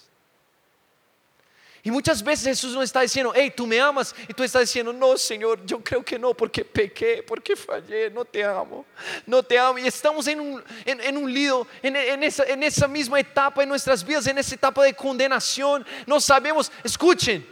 Y 1.86 1.92
muchas 1.92 2.24
veces 2.24 2.46
Jesús 2.46 2.74
nos 2.74 2.86
está 2.86 3.02
diciendo, 3.02 3.34
hey, 3.36 3.52
tú 3.54 3.68
me 3.68 3.78
amas. 3.80 4.16
Y 4.28 4.34
tú 4.34 4.42
estás 4.42 4.62
diciendo, 4.62 4.94
no, 4.94 5.18
Señor, 5.18 5.66
yo 5.66 5.84
creo 5.84 6.04
que 6.04 6.18
no, 6.18 6.34
porque 6.34 6.64
pequé, 6.64 7.22
porque 7.28 7.58
fallé, 7.58 8.10
no 8.10 8.24
te 8.24 8.42
amo, 8.42 8.86
no 9.26 9.44
te 9.44 9.60
amo. 9.60 9.78
Y 9.78 9.88
estamos 9.88 10.26
en 10.28 10.40
un, 10.40 10.64
en, 10.86 11.18
un 11.18 11.34
lío, 11.34 11.68
en, 11.82 11.98
en, 11.98 12.24
esa, 12.24 12.46
en 12.46 12.64
esa 12.64 12.88
misma 12.88 13.20
etapa 13.20 13.64
en 13.64 13.70
nuestras 13.70 14.02
vidas, 14.02 14.28
en 14.28 14.38
esa 14.38 14.56
etapa 14.56 14.82
de 14.84 14.94
condenación. 14.94 15.86
No 16.06 16.22
sabemos, 16.22 16.72
escuchen, 16.86 17.46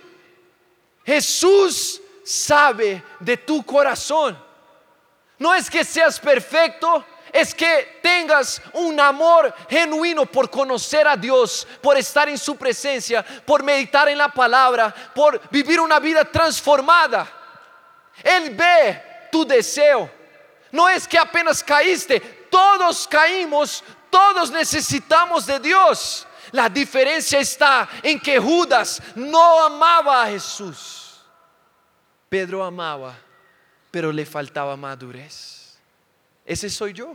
Jesús 1.06 2.02
sabe 2.24 3.04
de 3.20 3.36
tu 3.36 3.64
corazón. 3.64 4.42
No 5.38 5.54
es 5.54 5.70
que 5.70 5.84
seas 5.84 6.18
perfecto, 6.18 7.04
es 7.32 7.56
que 7.56 8.00
tengas 8.02 8.62
un 8.74 9.00
amor 9.00 9.54
genuino 9.70 10.26
por 10.26 10.50
conocer 10.50 11.08
a 11.08 11.16
Dios, 11.16 11.68
por 11.82 11.98
estar 11.98 12.28
en 12.28 12.38
su 12.38 12.56
presencia, 12.58 13.24
por 13.46 13.64
meditar 13.64 14.10
en 14.10 14.18
la 14.18 14.30
palabra, 14.30 14.94
por 15.16 15.42
vivir 15.50 15.80
una 15.80 16.00
vida 16.00 16.26
transformada. 16.26 17.32
Él 18.24 18.54
ve 18.56 19.30
tu 19.32 19.46
deseo. 19.46 20.10
No 20.72 20.88
es 20.90 21.08
que 21.08 21.18
apenas 21.18 21.64
caíste, 21.64 22.20
todos 22.50 23.08
caímos, 23.08 23.84
todos 24.10 24.52
necesitamos 24.52 25.46
de 25.46 25.60
Dios. 25.60 26.28
La 26.52 26.68
diferencia 26.68 27.40
está 27.40 27.88
en 28.04 28.20
que 28.20 28.38
Judas 28.40 29.02
no 29.16 29.64
amaba 29.64 30.24
a 30.24 30.28
Jesús. 30.28 31.22
Pedro 32.28 32.64
amaba, 32.64 33.16
pero 33.90 34.12
le 34.12 34.26
faltaba 34.26 34.76
madurez. 34.76 35.61
Ese 36.46 36.70
soy 36.70 36.94
yo. 36.94 37.14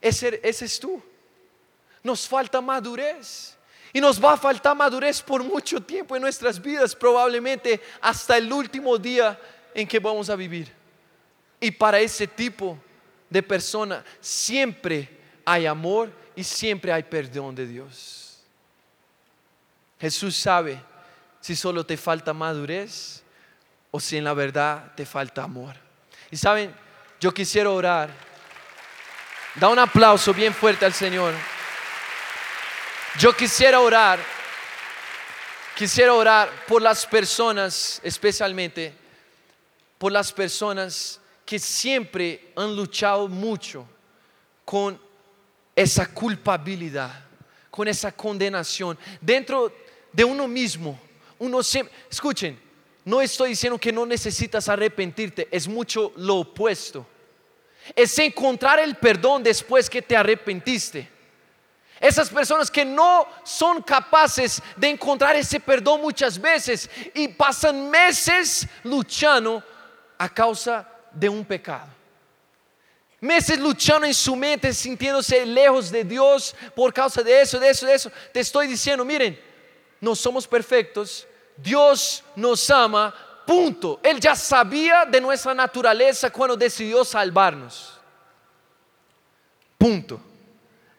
Ese, 0.00 0.40
es 0.42 0.80
tú. 0.80 1.02
Nos 2.02 2.26
falta 2.26 2.60
madurez. 2.60 3.56
Y 3.92 4.00
nos 4.00 4.22
va 4.22 4.34
a 4.34 4.36
faltar 4.36 4.76
madurez 4.76 5.20
por 5.20 5.42
mucho 5.42 5.82
tiempo 5.82 6.14
en 6.14 6.22
nuestras 6.22 6.62
vidas, 6.62 6.94
probablemente 6.94 7.80
hasta 8.00 8.36
el 8.36 8.52
último 8.52 8.96
día 8.96 9.38
en 9.74 9.86
que 9.86 9.98
vamos 9.98 10.30
a 10.30 10.36
vivir. 10.36 10.72
Y 11.58 11.72
para 11.72 11.98
ese 11.98 12.26
tipo 12.26 12.78
de 13.28 13.42
persona 13.42 14.04
siempre 14.20 15.08
hay 15.44 15.66
amor 15.66 16.12
y 16.36 16.44
siempre 16.44 16.92
hay 16.92 17.02
perdón 17.02 17.54
de 17.54 17.66
Dios. 17.66 18.40
Jesús 20.00 20.36
sabe 20.36 20.80
si 21.40 21.56
solo 21.56 21.84
te 21.84 21.96
falta 21.96 22.32
madurez 22.32 23.22
o 23.90 23.98
si 23.98 24.16
en 24.16 24.24
la 24.24 24.34
verdad 24.34 24.92
te 24.94 25.04
falta 25.04 25.42
amor. 25.42 25.74
Y 26.30 26.36
saben, 26.36 26.72
yo 27.20 27.32
quisiera 27.32 27.70
orar. 27.70 28.10
Da 29.54 29.68
un 29.68 29.78
aplauso 29.78 30.32
bien 30.32 30.54
fuerte 30.54 30.86
al 30.86 30.94
Señor. 30.94 31.34
Yo 33.18 33.36
quisiera 33.36 33.78
orar. 33.78 34.18
Quisiera 35.76 36.14
orar 36.14 36.50
por 36.66 36.80
las 36.80 37.06
personas, 37.06 38.00
especialmente 38.02 38.94
por 39.98 40.12
las 40.12 40.32
personas 40.32 41.20
que 41.44 41.58
siempre 41.58 42.52
han 42.56 42.74
luchado 42.74 43.28
mucho 43.28 43.86
con 44.64 45.00
esa 45.76 46.06
culpabilidad, 46.12 47.24
con 47.70 47.88
esa 47.88 48.12
condenación. 48.12 48.98
Dentro 49.20 49.72
de 50.12 50.24
uno 50.24 50.48
mismo, 50.48 50.98
uno 51.38 51.62
siempre, 51.62 51.94
escuchen, 52.10 52.58
no 53.04 53.20
estoy 53.20 53.50
diciendo 53.50 53.78
que 53.78 53.92
no 53.92 54.04
necesitas 54.04 54.68
arrepentirte, 54.68 55.48
es 55.50 55.66
mucho 55.66 56.12
lo 56.16 56.36
opuesto. 56.36 57.06
Es 57.96 58.18
encontrar 58.18 58.78
el 58.78 58.96
perdón 58.96 59.42
después 59.42 59.88
que 59.88 60.02
te 60.02 60.16
arrepentiste. 60.16 61.08
Esas 61.98 62.30
personas 62.30 62.70
que 62.70 62.84
no 62.84 63.26
son 63.44 63.82
capaces 63.82 64.62
de 64.76 64.88
encontrar 64.88 65.36
ese 65.36 65.60
perdón 65.60 66.00
muchas 66.00 66.40
veces 66.40 66.88
y 67.14 67.28
pasan 67.28 67.90
meses 67.90 68.66
luchando 68.84 69.62
a 70.16 70.28
causa 70.28 70.88
de 71.12 71.28
un 71.28 71.44
pecado. 71.44 71.88
Meses 73.20 73.58
luchando 73.58 74.06
en 74.06 74.14
su 74.14 74.34
mente, 74.34 74.72
sintiéndose 74.72 75.44
lejos 75.44 75.90
de 75.90 76.04
Dios 76.04 76.56
por 76.74 76.92
causa 76.92 77.22
de 77.22 77.42
eso, 77.42 77.60
de 77.60 77.68
eso, 77.68 77.84
de 77.84 77.94
eso. 77.94 78.10
Te 78.32 78.40
estoy 78.40 78.66
diciendo, 78.66 79.04
miren, 79.04 79.38
no 80.00 80.16
somos 80.16 80.46
perfectos, 80.46 81.26
Dios 81.62 82.24
nos 82.36 82.70
ama, 82.70 83.14
punto. 83.46 84.00
Él 84.02 84.20
ya 84.20 84.34
sabía 84.34 85.04
de 85.04 85.20
nuestra 85.20 85.54
naturaleza 85.54 86.30
cuando 86.30 86.56
decidió 86.56 87.04
salvarnos. 87.04 87.98
Punto. 89.76 90.20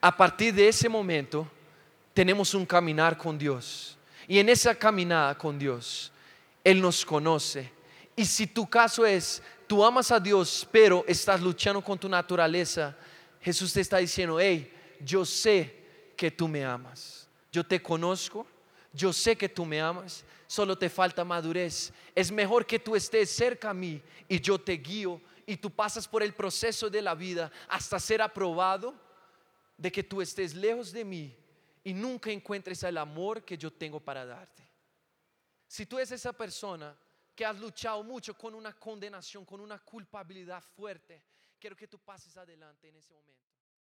A 0.02 0.16
partir 0.16 0.54
de 0.54 0.68
ese 0.68 0.90
momento 0.90 1.48
tenemos 2.14 2.54
un 2.54 2.66
caminar 2.66 3.18
con 3.18 3.38
Dios. 3.38 3.98
Y 4.28 4.40
en 4.40 4.50
esa 4.50 4.74
caminada 4.76 5.38
con 5.38 5.60
Dios, 5.60 6.12
Él 6.64 6.82
nos 6.82 7.06
conoce. 7.06 7.72
Y 8.16 8.26
si 8.26 8.48
tu 8.48 8.70
caso 8.70 9.06
es, 9.06 9.42
tú 9.68 9.84
amas 9.84 10.12
a 10.12 10.20
Dios, 10.20 10.68
pero 10.72 11.04
estás 11.08 11.42
luchando 11.42 11.82
con 11.82 11.98
tu 11.98 12.10
naturaleza, 12.10 12.96
Jesús 13.42 13.74
te 13.74 13.82
está 13.82 13.98
diciendo, 13.98 14.40
hey, 14.40 14.72
yo 15.00 15.26
sé 15.26 15.76
que 16.16 16.30
tú 16.30 16.48
me 16.48 16.64
amas. 16.64 17.28
Yo 17.52 17.66
te 17.66 17.82
conozco, 17.82 18.46
yo 18.94 19.12
sé 19.12 19.36
que 19.36 19.50
tú 19.50 19.66
me 19.66 19.82
amas, 19.82 20.24
solo 20.52 20.78
te 20.78 20.90
falta 20.90 21.24
madurez. 21.24 21.94
Es 22.14 22.30
mejor 22.30 22.66
que 22.66 22.78
tú 22.78 22.94
estés 22.94 23.30
cerca 23.30 23.70
a 23.70 23.74
mí 23.74 24.02
y 24.28 24.42
yo 24.42 24.60
te 24.60 24.74
guío 24.74 25.22
y 25.46 25.56
tú 25.56 25.72
pasas 25.72 26.06
por 26.06 26.22
el 26.22 26.34
proceso 26.34 26.90
de 26.90 27.02
la 27.02 27.16
vida 27.16 27.50
hasta 27.70 27.98
ser 27.98 28.22
aprobado 28.22 28.94
de 29.78 29.90
que 29.90 30.04
tú 30.04 30.22
estés 30.22 30.54
lejos 30.54 30.92
de 30.92 31.06
mí 31.06 31.34
y 31.86 31.94
nunca 31.94 32.32
encuentres 32.32 32.84
el 32.84 32.98
amor 32.98 33.46
que 33.46 33.58
yo 33.58 33.72
tengo 33.72 34.02
para 34.02 34.26
darte. 34.26 34.68
Si 35.70 35.86
tú 35.86 35.98
eres 35.98 36.12
esa 36.12 36.34
persona 36.34 36.98
que 37.34 37.46
has 37.46 37.58
luchado 37.58 38.04
mucho 38.04 38.38
con 38.38 38.54
una 38.54 38.74
condenación, 38.74 39.46
con 39.46 39.62
una 39.62 39.80
culpabilidad 39.80 40.62
fuerte, 40.76 41.24
quiero 41.58 41.78
que 41.78 41.88
tú 41.88 41.98
pases 41.98 42.36
adelante 42.36 42.90
en 42.90 42.98
ese 42.98 43.14
momento. 43.14 43.51